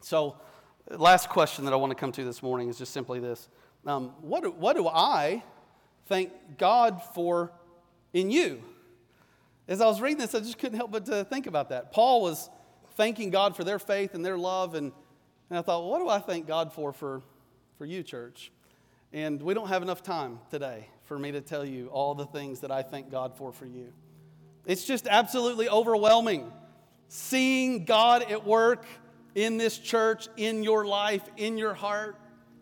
So, 0.00 0.36
last 0.90 1.28
question 1.28 1.64
that 1.64 1.72
I 1.72 1.76
want 1.76 1.90
to 1.90 1.94
come 1.94 2.12
to 2.12 2.24
this 2.24 2.42
morning 2.42 2.68
is 2.68 2.78
just 2.78 2.92
simply 2.92 3.20
this 3.20 3.48
um, 3.86 4.12
what, 4.20 4.42
do, 4.42 4.50
what 4.50 4.76
do 4.76 4.88
I 4.88 5.42
thank 6.06 6.30
God 6.58 7.02
for 7.14 7.52
in 8.12 8.30
you? 8.30 8.62
As 9.68 9.80
I 9.80 9.86
was 9.86 10.00
reading 10.00 10.18
this, 10.18 10.34
I 10.34 10.40
just 10.40 10.58
couldn't 10.58 10.76
help 10.76 10.92
but 10.92 11.06
to 11.06 11.24
think 11.24 11.46
about 11.46 11.70
that. 11.70 11.92
Paul 11.92 12.22
was 12.22 12.48
thanking 12.96 13.30
God 13.30 13.56
for 13.56 13.64
their 13.64 13.78
faith 13.78 14.14
and 14.14 14.24
their 14.24 14.38
love. 14.38 14.74
And, 14.74 14.92
and 15.50 15.58
I 15.58 15.62
thought, 15.62 15.82
well, 15.82 15.90
what 15.90 15.98
do 15.98 16.08
I 16.08 16.18
thank 16.18 16.46
God 16.46 16.72
for, 16.72 16.92
for 16.92 17.22
for 17.76 17.84
you, 17.84 18.02
church? 18.02 18.50
And 19.12 19.42
we 19.42 19.54
don't 19.54 19.68
have 19.68 19.82
enough 19.82 20.02
time 20.02 20.40
today 20.50 20.88
for 21.04 21.18
me 21.18 21.32
to 21.32 21.40
tell 21.40 21.64
you 21.64 21.88
all 21.88 22.14
the 22.14 22.26
things 22.26 22.60
that 22.60 22.70
I 22.70 22.82
thank 22.82 23.10
God 23.10 23.36
for 23.36 23.52
for 23.52 23.66
you. 23.66 23.92
It's 24.66 24.84
just 24.84 25.06
absolutely 25.06 25.68
overwhelming 25.68 26.50
seeing 27.08 27.84
God 27.84 28.30
at 28.30 28.46
work 28.46 28.86
in 29.34 29.58
this 29.58 29.78
church, 29.78 30.28
in 30.36 30.62
your 30.62 30.86
life, 30.86 31.22
in 31.36 31.58
your 31.58 31.74
heart. 31.74 32.16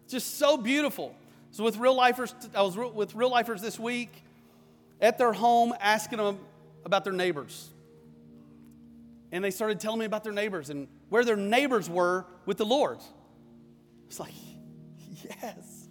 Just 0.09 0.39
so 0.39 0.57
beautiful 0.57 1.15
So 1.53 1.65
with 1.65 1.77
real 1.77 1.95
lifers, 1.95 2.35
I 2.55 2.63
was 2.63 2.77
with 2.77 3.15
real 3.15 3.31
lifers 3.31 3.61
this 3.61 3.79
week 3.79 4.11
at 5.03 5.19
their 5.19 5.35
home 5.35 5.75
asking 5.81 6.19
them 6.19 6.39
about 6.85 7.05
their 7.05 7.13
neighbors. 7.13 7.69
And 9.33 9.43
they 9.43 9.51
started 9.51 9.81
telling 9.81 9.99
me 9.99 10.05
about 10.05 10.25
their 10.25 10.33
neighbors 10.33 10.69
and 10.71 10.87
where 11.09 11.25
their 11.25 11.37
neighbors 11.37 11.89
were 11.89 12.27
with 12.45 12.59
the 12.59 12.67
Lord. 12.67 12.99
It's 14.07 14.21
like, 14.21 14.35
yes, 15.25 15.89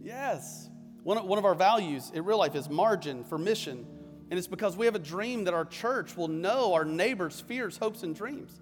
yes. 0.00 0.68
One 1.02 1.16
of, 1.18 1.24
one 1.24 1.38
of 1.38 1.46
our 1.46 1.54
values 1.54 2.12
in 2.12 2.24
real 2.24 2.38
life 2.38 2.54
is 2.54 2.68
margin 2.68 3.24
for 3.24 3.38
mission. 3.38 3.86
And 4.30 4.38
it's 4.38 4.48
because 4.48 4.76
we 4.76 4.86
have 4.86 4.94
a 4.94 5.00
dream 5.00 5.44
that 5.44 5.54
our 5.54 5.64
church 5.64 6.16
will 6.16 6.28
know 6.28 6.74
our 6.74 6.84
neighbors' 6.84 7.40
fears, 7.40 7.78
hopes, 7.78 8.02
and 8.02 8.14
dreams. 8.14 8.60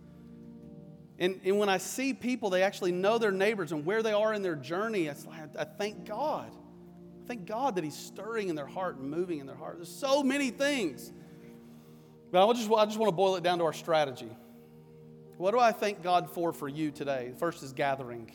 And, 1.19 1.41
and 1.45 1.59
when 1.59 1.69
I 1.69 1.79
see 1.79 2.13
people, 2.13 2.51
they 2.51 2.63
actually 2.63 2.93
know 2.93 3.19
their 3.19 3.33
neighbors 3.33 3.73
and 3.73 3.85
where 3.85 4.03
they 4.03 4.13
are 4.13 4.35
in 4.35 4.43
their 4.43 4.57
journey, 4.57 5.07
it's 5.07 5.27
like, 5.27 5.57
I 5.59 5.65
thank 5.65 6.07
God. 6.07 6.51
I 6.53 7.27
thank 7.27 7.47
God 7.47 7.77
that 7.77 7.85
He's 7.85 7.97
stirring 7.97 8.49
in 8.49 8.57
their 8.57 8.67
heart 8.67 8.97
and 8.97 9.11
moving 9.11 9.39
in 9.39 9.47
their 9.47 9.57
heart. 9.57 9.77
There's 9.77 9.95
so 9.95 10.23
many 10.23 10.51
things. 10.51 11.13
But 12.35 12.49
I 12.49 12.53
just, 12.53 12.69
I 12.69 12.85
just 12.85 12.99
want 12.99 13.11
to 13.11 13.15
boil 13.15 13.37
it 13.37 13.45
down 13.45 13.59
to 13.59 13.65
our 13.65 13.73
strategy. 13.73 14.29
What 15.37 15.53
do 15.53 15.61
I 15.61 15.71
thank 15.71 16.03
God 16.03 16.29
for 16.29 16.53
for 16.53 16.67
you 16.67 16.91
today? 16.91 17.33
First 17.39 17.63
is 17.63 17.73
gathering. 17.73 18.29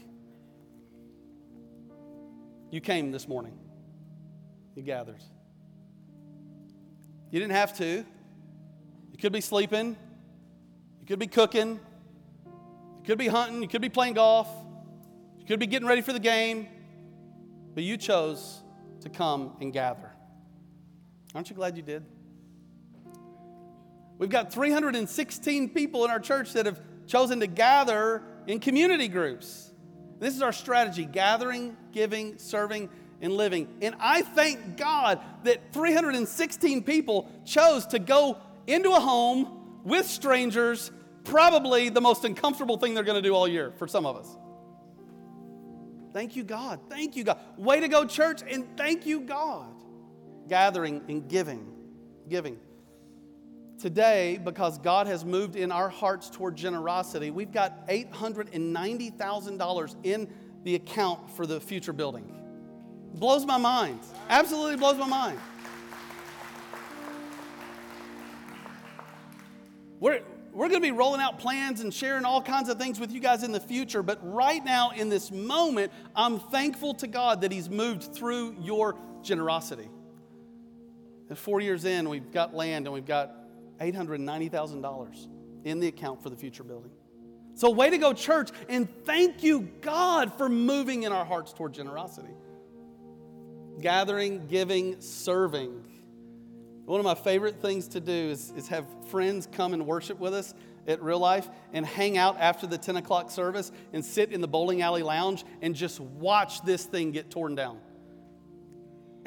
You 2.71 2.79
came 2.79 3.11
this 3.11 3.27
morning, 3.27 3.59
you 4.73 4.83
gathered. 4.83 5.21
You 7.29 7.41
didn't 7.41 7.51
have 7.51 7.77
to. 7.79 8.05
You 9.11 9.17
could 9.19 9.33
be 9.33 9.41
sleeping, 9.41 9.97
you 11.01 11.05
could 11.05 11.19
be 11.19 11.27
cooking, 11.27 11.77
you 12.45 13.03
could 13.03 13.17
be 13.17 13.27
hunting, 13.27 13.61
you 13.61 13.67
could 13.67 13.81
be 13.81 13.89
playing 13.89 14.13
golf, 14.13 14.47
you 15.39 15.45
could 15.45 15.59
be 15.59 15.67
getting 15.67 15.89
ready 15.89 15.99
for 15.99 16.13
the 16.13 16.21
game, 16.21 16.69
but 17.75 17.83
you 17.83 17.97
chose 17.97 18.61
to 19.01 19.09
come 19.09 19.57
and 19.59 19.73
gather. 19.73 20.09
Aren't 21.35 21.49
you 21.49 21.55
glad 21.57 21.75
you 21.75 21.83
did? 21.83 22.05
We've 24.19 24.29
got 24.29 24.53
316 24.53 25.69
people 25.69 26.05
in 26.05 26.11
our 26.11 26.19
church 26.19 26.53
that 26.53 26.65
have 26.65 26.79
chosen 27.07 27.39
to 27.39 27.47
gather 27.47 28.21
in 28.45 28.59
community 28.59 29.07
groups. 29.07 29.71
This 30.19 30.35
is 30.35 30.41
our 30.41 30.51
strategy 30.51 31.05
gathering, 31.05 31.77
giving, 31.93 32.37
serving, 32.37 32.89
and 33.21 33.33
living. 33.33 33.69
And 33.81 33.95
I 33.97 34.21
thank 34.21 34.75
God 34.75 35.21
that 35.45 35.73
316 35.73 36.83
people 36.83 37.31
chose 37.45 37.87
to 37.87 37.99
go 37.99 38.37
into 38.67 38.91
a 38.91 38.99
home 38.99 39.81
with 39.85 40.05
strangers, 40.05 40.91
probably 41.23 41.87
the 41.87 42.01
most 42.01 42.25
uncomfortable 42.25 42.77
thing 42.77 42.93
they're 42.93 43.05
going 43.05 43.21
to 43.21 43.27
do 43.27 43.33
all 43.33 43.47
year 43.47 43.71
for 43.77 43.87
some 43.87 44.05
of 44.05 44.17
us. 44.17 44.27
Thank 46.11 46.35
you, 46.35 46.43
God. 46.43 46.81
Thank 46.89 47.15
you, 47.15 47.23
God. 47.23 47.39
Way 47.57 47.79
to 47.79 47.87
go, 47.87 48.05
church, 48.05 48.41
and 48.45 48.65
thank 48.75 49.05
you, 49.05 49.21
God. 49.21 49.73
Gathering 50.49 51.03
and 51.07 51.29
giving. 51.29 51.71
Giving. 52.27 52.59
Today, 53.79 54.39
because 54.43 54.77
God 54.77 55.07
has 55.07 55.23
moved 55.23 55.55
in 55.55 55.71
our 55.71 55.87
hearts 55.87 56.29
toward 56.29 56.57
generosity, 56.57 57.31
we've 57.31 57.53
got 57.53 57.87
$890,000 57.87 59.95
in 60.03 60.27
the 60.65 60.75
account 60.75 61.31
for 61.31 61.45
the 61.45 61.61
future 61.61 61.93
building. 61.93 62.35
Blows 63.13 63.45
my 63.45 63.57
mind. 63.57 64.01
Absolutely 64.27 64.75
blows 64.75 64.97
my 64.97 65.07
mind. 65.07 65.39
We're, 70.01 70.23
we're 70.51 70.67
going 70.67 70.81
to 70.81 70.85
be 70.85 70.91
rolling 70.91 71.21
out 71.21 71.39
plans 71.39 71.79
and 71.79 71.93
sharing 71.93 72.25
all 72.25 72.41
kinds 72.41 72.67
of 72.67 72.77
things 72.77 72.99
with 72.99 73.13
you 73.13 73.21
guys 73.21 73.43
in 73.43 73.53
the 73.53 73.61
future, 73.61 74.03
but 74.03 74.19
right 74.21 74.61
now, 74.63 74.89
in 74.89 75.07
this 75.07 75.31
moment, 75.31 75.93
I'm 76.17 76.39
thankful 76.39 76.95
to 76.95 77.07
God 77.07 77.39
that 77.41 77.53
He's 77.53 77.69
moved 77.69 78.13
through 78.13 78.57
your 78.59 78.97
generosity. 79.21 79.87
And 81.29 81.37
four 81.37 81.61
years 81.61 81.85
in, 81.85 82.09
we've 82.09 82.31
got 82.31 82.53
land 82.53 82.85
and 82.85 82.93
we've 82.93 83.05
got 83.05 83.38
$890,000 83.79 85.27
in 85.63 85.79
the 85.79 85.87
account 85.87 86.21
for 86.21 86.29
the 86.29 86.35
future 86.35 86.63
building. 86.63 86.91
So, 87.55 87.69
way 87.69 87.89
to 87.89 87.97
go, 87.97 88.13
church, 88.13 88.51
and 88.69 88.87
thank 89.05 89.43
you, 89.43 89.69
God, 89.81 90.37
for 90.37 90.47
moving 90.47 91.03
in 91.03 91.11
our 91.11 91.25
hearts 91.25 91.51
toward 91.51 91.73
generosity 91.73 92.33
gathering, 93.81 94.45
giving, 94.47 94.99
serving. 94.99 95.83
One 96.85 96.99
of 96.99 97.05
my 97.05 97.15
favorite 97.15 97.61
things 97.61 97.87
to 97.89 97.99
do 97.99 98.11
is, 98.11 98.51
is 98.55 98.67
have 98.69 98.85
friends 99.07 99.47
come 99.51 99.73
and 99.73 99.85
worship 99.85 100.19
with 100.19 100.33
us 100.33 100.53
at 100.87 101.01
real 101.03 101.19
life 101.19 101.47
and 101.71 101.85
hang 101.85 102.17
out 102.17 102.37
after 102.39 102.65
the 102.65 102.77
10 102.77 102.97
o'clock 102.97 103.29
service 103.29 103.71
and 103.93 104.03
sit 104.03 104.31
in 104.31 104.41
the 104.41 104.47
bowling 104.47 104.81
alley 104.81 105.03
lounge 105.03 105.45
and 105.61 105.75
just 105.75 105.99
watch 105.99 106.61
this 106.63 106.85
thing 106.85 107.11
get 107.11 107.29
torn 107.29 107.55
down. 107.55 107.77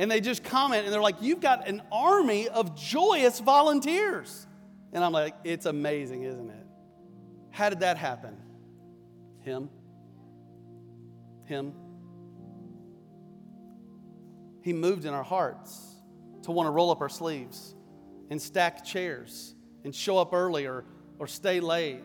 And 0.03 0.11
they 0.11 0.21
just 0.21 0.43
comment 0.43 0.83
and 0.85 0.93
they're 0.93 1.01
like, 1.01 1.23
You've 1.23 1.39
got 1.39 1.69
an 1.69 1.81
army 1.93 2.49
of 2.49 2.75
joyous 2.75 3.39
volunteers. 3.39 4.49
And 4.93 5.05
I'm 5.05 5.13
like, 5.13 5.37
It's 5.45 5.65
amazing, 5.65 6.25
isn't 6.25 6.51
it? 6.51 6.67
How 7.51 7.69
did 7.69 7.81
that 7.81 7.99
happen? 7.99 8.37
Him. 9.43 9.71
Him. 11.45 11.73
He 14.63 14.73
moved 14.73 15.05
in 15.05 15.15
our 15.15 15.23
hearts 15.23 15.95
to 16.43 16.51
want 16.51 16.67
to 16.67 16.73
roll 16.73 16.91
up 16.91 17.01
our 17.01 17.09
sleeves 17.09 17.77
and 18.29 18.43
stack 18.43 18.85
chairs 18.85 19.55
and 19.85 19.95
show 19.95 20.19
up 20.19 20.33
early 20.33 20.67
or, 20.67 20.85
or 21.21 21.29
stay 21.29 21.61
late 21.61 22.01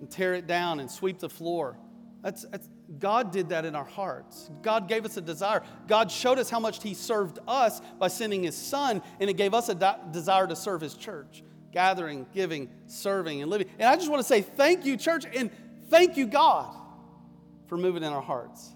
and 0.00 0.10
tear 0.10 0.34
it 0.34 0.48
down 0.48 0.80
and 0.80 0.90
sweep 0.90 1.20
the 1.20 1.30
floor. 1.30 1.78
That's, 2.20 2.44
that's, 2.46 2.68
God 2.98 3.32
did 3.32 3.50
that 3.50 3.66
in 3.66 3.74
our 3.74 3.84
hearts. 3.84 4.50
God 4.62 4.88
gave 4.88 5.04
us 5.04 5.16
a 5.18 5.20
desire. 5.20 5.62
God 5.86 6.10
showed 6.10 6.38
us 6.38 6.48
how 6.48 6.58
much 6.58 6.82
He 6.82 6.94
served 6.94 7.38
us 7.46 7.82
by 7.98 8.08
sending 8.08 8.42
His 8.42 8.56
Son, 8.56 9.02
and 9.20 9.28
it 9.28 9.34
gave 9.34 9.52
us 9.52 9.68
a 9.68 9.74
de- 9.74 9.98
desire 10.10 10.46
to 10.46 10.56
serve 10.56 10.80
His 10.80 10.94
church, 10.94 11.42
gathering, 11.70 12.26
giving, 12.32 12.70
serving, 12.86 13.42
and 13.42 13.50
living. 13.50 13.68
And 13.78 13.88
I 13.88 13.96
just 13.96 14.10
want 14.10 14.20
to 14.20 14.26
say 14.26 14.40
thank 14.40 14.86
you, 14.86 14.96
church, 14.96 15.26
and 15.34 15.50
thank 15.90 16.16
you, 16.16 16.26
God, 16.26 16.74
for 17.66 17.76
moving 17.76 18.02
in 18.02 18.12
our 18.12 18.22
hearts 18.22 18.74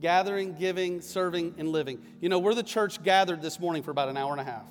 gathering, 0.00 0.52
giving, 0.54 1.00
serving, 1.00 1.54
and 1.58 1.68
living. 1.68 2.02
You 2.20 2.28
know, 2.28 2.40
we're 2.40 2.54
the 2.54 2.64
church 2.64 3.02
gathered 3.04 3.40
this 3.40 3.60
morning 3.60 3.84
for 3.84 3.92
about 3.92 4.08
an 4.08 4.16
hour 4.16 4.32
and 4.32 4.40
a 4.40 4.44
half, 4.44 4.66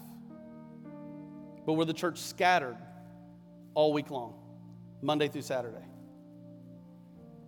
but 1.65 1.73
we're 1.73 1.85
the 1.85 1.93
church 1.93 2.19
scattered 2.19 2.75
all 3.73 3.93
week 3.93 4.11
long, 4.11 4.33
Monday 5.01 5.29
through 5.29 5.43
Saturday. 5.43 5.85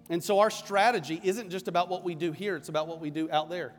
And 0.09 0.23
so 0.23 0.39
our 0.39 0.49
strategy 0.49 1.19
isn't 1.23 1.49
just 1.49 1.67
about 1.67 1.89
what 1.89 2.03
we 2.03 2.15
do 2.15 2.31
here, 2.31 2.55
it's 2.55 2.69
about 2.69 2.87
what 2.87 2.99
we 2.99 3.09
do 3.09 3.29
out 3.31 3.49
there. 3.49 3.73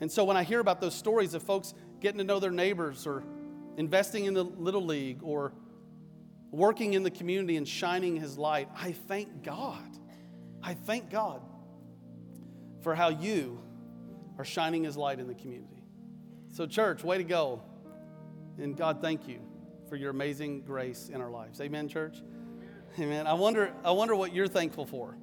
And 0.00 0.10
so 0.10 0.24
when 0.24 0.36
I 0.36 0.44
hear 0.44 0.60
about 0.60 0.80
those 0.80 0.94
stories 0.94 1.34
of 1.34 1.42
folks 1.42 1.74
getting 2.00 2.18
to 2.18 2.24
know 2.24 2.40
their 2.40 2.50
neighbors 2.50 3.06
or 3.06 3.22
investing 3.76 4.24
in 4.24 4.34
the 4.34 4.44
Little 4.44 4.84
League 4.84 5.20
or 5.22 5.52
working 6.50 6.94
in 6.94 7.02
the 7.02 7.10
community 7.10 7.56
and 7.56 7.68
shining 7.68 8.16
his 8.16 8.38
light, 8.38 8.68
I 8.76 8.92
thank 8.92 9.42
God. 9.42 9.98
I 10.62 10.74
thank 10.74 11.10
God 11.10 11.42
for 12.82 12.94
how 12.94 13.08
you 13.08 13.60
are 14.38 14.44
shining 14.44 14.84
his 14.84 14.96
light 14.96 15.20
in 15.20 15.26
the 15.26 15.34
community. 15.34 15.84
So, 16.52 16.66
church, 16.66 17.04
way 17.04 17.18
to 17.18 17.24
go. 17.24 17.62
And 18.58 18.76
God, 18.76 19.00
thank 19.00 19.28
you 19.28 19.40
for 19.88 19.96
your 19.96 20.10
amazing 20.10 20.62
grace 20.62 21.10
in 21.12 21.20
our 21.20 21.30
lives. 21.30 21.60
Amen, 21.60 21.88
church? 21.88 22.22
Amen. 22.98 23.26
I 23.26 23.34
wonder, 23.34 23.72
I 23.84 23.92
wonder 23.92 24.14
what 24.14 24.34
you're 24.34 24.48
thankful 24.48 24.86
for. 24.86 25.16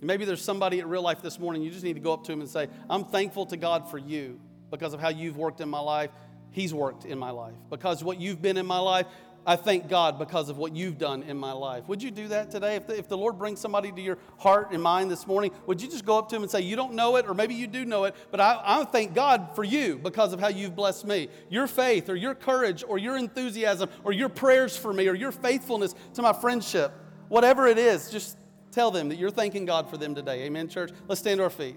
Maybe 0.00 0.24
there's 0.24 0.42
somebody 0.42 0.80
at 0.80 0.86
real 0.86 1.02
life 1.02 1.22
this 1.22 1.38
morning, 1.38 1.62
you 1.62 1.70
just 1.70 1.84
need 1.84 1.94
to 1.94 2.00
go 2.00 2.12
up 2.12 2.24
to 2.24 2.32
him 2.32 2.40
and 2.40 2.48
say, 2.48 2.68
I'm 2.90 3.04
thankful 3.04 3.46
to 3.46 3.56
God 3.56 3.90
for 3.90 3.98
you 3.98 4.38
because 4.70 4.92
of 4.92 5.00
how 5.00 5.08
you've 5.08 5.36
worked 5.36 5.60
in 5.60 5.68
my 5.68 5.80
life. 5.80 6.10
He's 6.50 6.72
worked 6.72 7.04
in 7.04 7.18
my 7.18 7.30
life. 7.30 7.54
Because 7.70 8.04
what 8.04 8.20
you've 8.20 8.40
been 8.40 8.56
in 8.56 8.66
my 8.66 8.78
life, 8.78 9.06
I 9.46 9.56
thank 9.56 9.88
God 9.88 10.18
because 10.18 10.48
of 10.48 10.56
what 10.56 10.74
you've 10.74 10.96
done 10.96 11.22
in 11.24 11.36
my 11.36 11.52
life. 11.52 11.86
Would 11.88 12.02
you 12.02 12.10
do 12.10 12.28
that 12.28 12.50
today? 12.50 12.76
If 12.76 12.86
the, 12.86 12.98
if 12.98 13.08
the 13.08 13.16
Lord 13.16 13.38
brings 13.38 13.60
somebody 13.60 13.92
to 13.92 14.00
your 14.00 14.16
heart 14.38 14.72
and 14.72 14.82
mind 14.82 15.10
this 15.10 15.26
morning, 15.26 15.50
would 15.66 15.82
you 15.82 15.88
just 15.88 16.06
go 16.06 16.18
up 16.18 16.30
to 16.30 16.36
him 16.36 16.42
and 16.42 16.50
say, 16.50 16.62
You 16.62 16.76
don't 16.76 16.94
know 16.94 17.16
it, 17.16 17.26
or 17.28 17.34
maybe 17.34 17.54
you 17.54 17.66
do 17.66 17.84
know 17.84 18.04
it, 18.04 18.14
but 18.30 18.40
I, 18.40 18.60
I 18.64 18.84
thank 18.84 19.14
God 19.14 19.50
for 19.54 19.62
you 19.62 19.98
because 19.98 20.32
of 20.32 20.40
how 20.40 20.48
you've 20.48 20.74
blessed 20.74 21.06
me. 21.06 21.28
Your 21.50 21.66
faith, 21.66 22.08
or 22.08 22.16
your 22.16 22.34
courage, 22.34 22.84
or 22.86 22.96
your 22.96 23.18
enthusiasm, 23.18 23.90
or 24.02 24.12
your 24.12 24.30
prayers 24.30 24.76
for 24.76 24.92
me, 24.92 25.08
or 25.08 25.14
your 25.14 25.32
faithfulness 25.32 25.94
to 26.14 26.22
my 26.22 26.32
friendship, 26.32 26.92
whatever 27.28 27.66
it 27.66 27.76
is, 27.76 28.10
just 28.10 28.38
tell 28.72 28.90
them 28.90 29.10
that 29.10 29.16
you're 29.16 29.30
thanking 29.30 29.66
God 29.66 29.90
for 29.90 29.98
them 29.98 30.14
today. 30.14 30.44
Amen, 30.44 30.68
church? 30.68 30.90
Let's 31.06 31.20
stand 31.20 31.38
to 31.38 31.44
our 31.44 31.50
feet. 31.50 31.76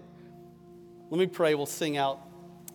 Let 1.09 1.19
me 1.19 1.27
pray. 1.27 1.53
We'll 1.55 1.65
sing 1.65 1.97
out. 1.97 2.21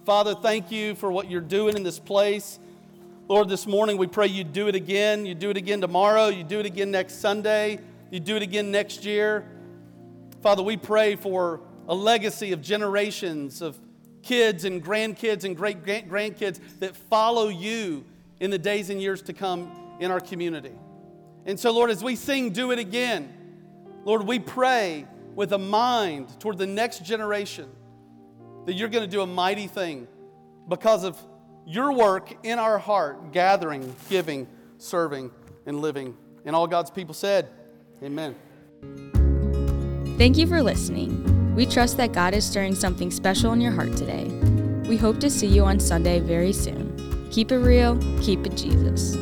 Father, 0.04 0.34
thank 0.34 0.70
you 0.70 0.94
for 0.94 1.12
what 1.12 1.30
you're 1.30 1.40
doing 1.40 1.76
in 1.76 1.82
this 1.82 1.98
place. 1.98 2.58
Lord, 3.32 3.48
this 3.48 3.66
morning 3.66 3.96
we 3.96 4.08
pray 4.08 4.26
you 4.26 4.44
do 4.44 4.68
it 4.68 4.74
again. 4.74 5.24
You 5.24 5.34
do 5.34 5.48
it 5.48 5.56
again 5.56 5.80
tomorrow. 5.80 6.28
You 6.28 6.44
do 6.44 6.60
it 6.60 6.66
again 6.66 6.90
next 6.90 7.14
Sunday. 7.14 7.78
You 8.10 8.20
do 8.20 8.36
it 8.36 8.42
again 8.42 8.70
next 8.70 9.06
year. 9.06 9.48
Father, 10.42 10.62
we 10.62 10.76
pray 10.76 11.16
for 11.16 11.62
a 11.88 11.94
legacy 11.94 12.52
of 12.52 12.60
generations 12.60 13.62
of 13.62 13.80
kids 14.22 14.66
and 14.66 14.84
grandkids 14.84 15.44
and 15.44 15.56
great 15.56 15.82
grandkids 15.82 16.60
that 16.80 16.94
follow 16.94 17.48
you 17.48 18.04
in 18.38 18.50
the 18.50 18.58
days 18.58 18.90
and 18.90 19.00
years 19.00 19.22
to 19.22 19.32
come 19.32 19.96
in 19.98 20.10
our 20.10 20.20
community. 20.20 20.74
And 21.46 21.58
so, 21.58 21.70
Lord, 21.70 21.88
as 21.88 22.04
we 22.04 22.16
sing 22.16 22.50
Do 22.50 22.70
It 22.70 22.78
Again, 22.78 23.32
Lord, 24.04 24.26
we 24.26 24.40
pray 24.40 25.06
with 25.34 25.54
a 25.54 25.58
mind 25.58 26.38
toward 26.38 26.58
the 26.58 26.66
next 26.66 27.02
generation 27.02 27.70
that 28.66 28.74
you're 28.74 28.90
going 28.90 29.04
to 29.04 29.10
do 29.10 29.22
a 29.22 29.26
mighty 29.26 29.68
thing 29.68 30.06
because 30.68 31.02
of 31.02 31.16
your 31.66 31.92
work 31.92 32.34
in 32.42 32.58
our 32.58 32.78
heart, 32.78 33.32
gathering, 33.32 33.94
giving, 34.08 34.46
serving, 34.78 35.30
and 35.66 35.80
living. 35.80 36.16
And 36.44 36.56
all 36.56 36.66
God's 36.66 36.90
people 36.90 37.14
said, 37.14 37.48
Amen. 38.02 38.34
Thank 40.18 40.36
you 40.36 40.46
for 40.46 40.62
listening. 40.62 41.54
We 41.54 41.66
trust 41.66 41.96
that 41.98 42.12
God 42.12 42.34
is 42.34 42.44
stirring 42.44 42.74
something 42.74 43.10
special 43.10 43.52
in 43.52 43.60
your 43.60 43.72
heart 43.72 43.96
today. 43.96 44.24
We 44.88 44.96
hope 44.96 45.20
to 45.20 45.30
see 45.30 45.46
you 45.46 45.64
on 45.64 45.78
Sunday 45.78 46.18
very 46.18 46.52
soon. 46.52 47.28
Keep 47.30 47.52
it 47.52 47.58
real, 47.58 47.98
keep 48.20 48.44
it 48.46 48.56
Jesus. 48.56 49.16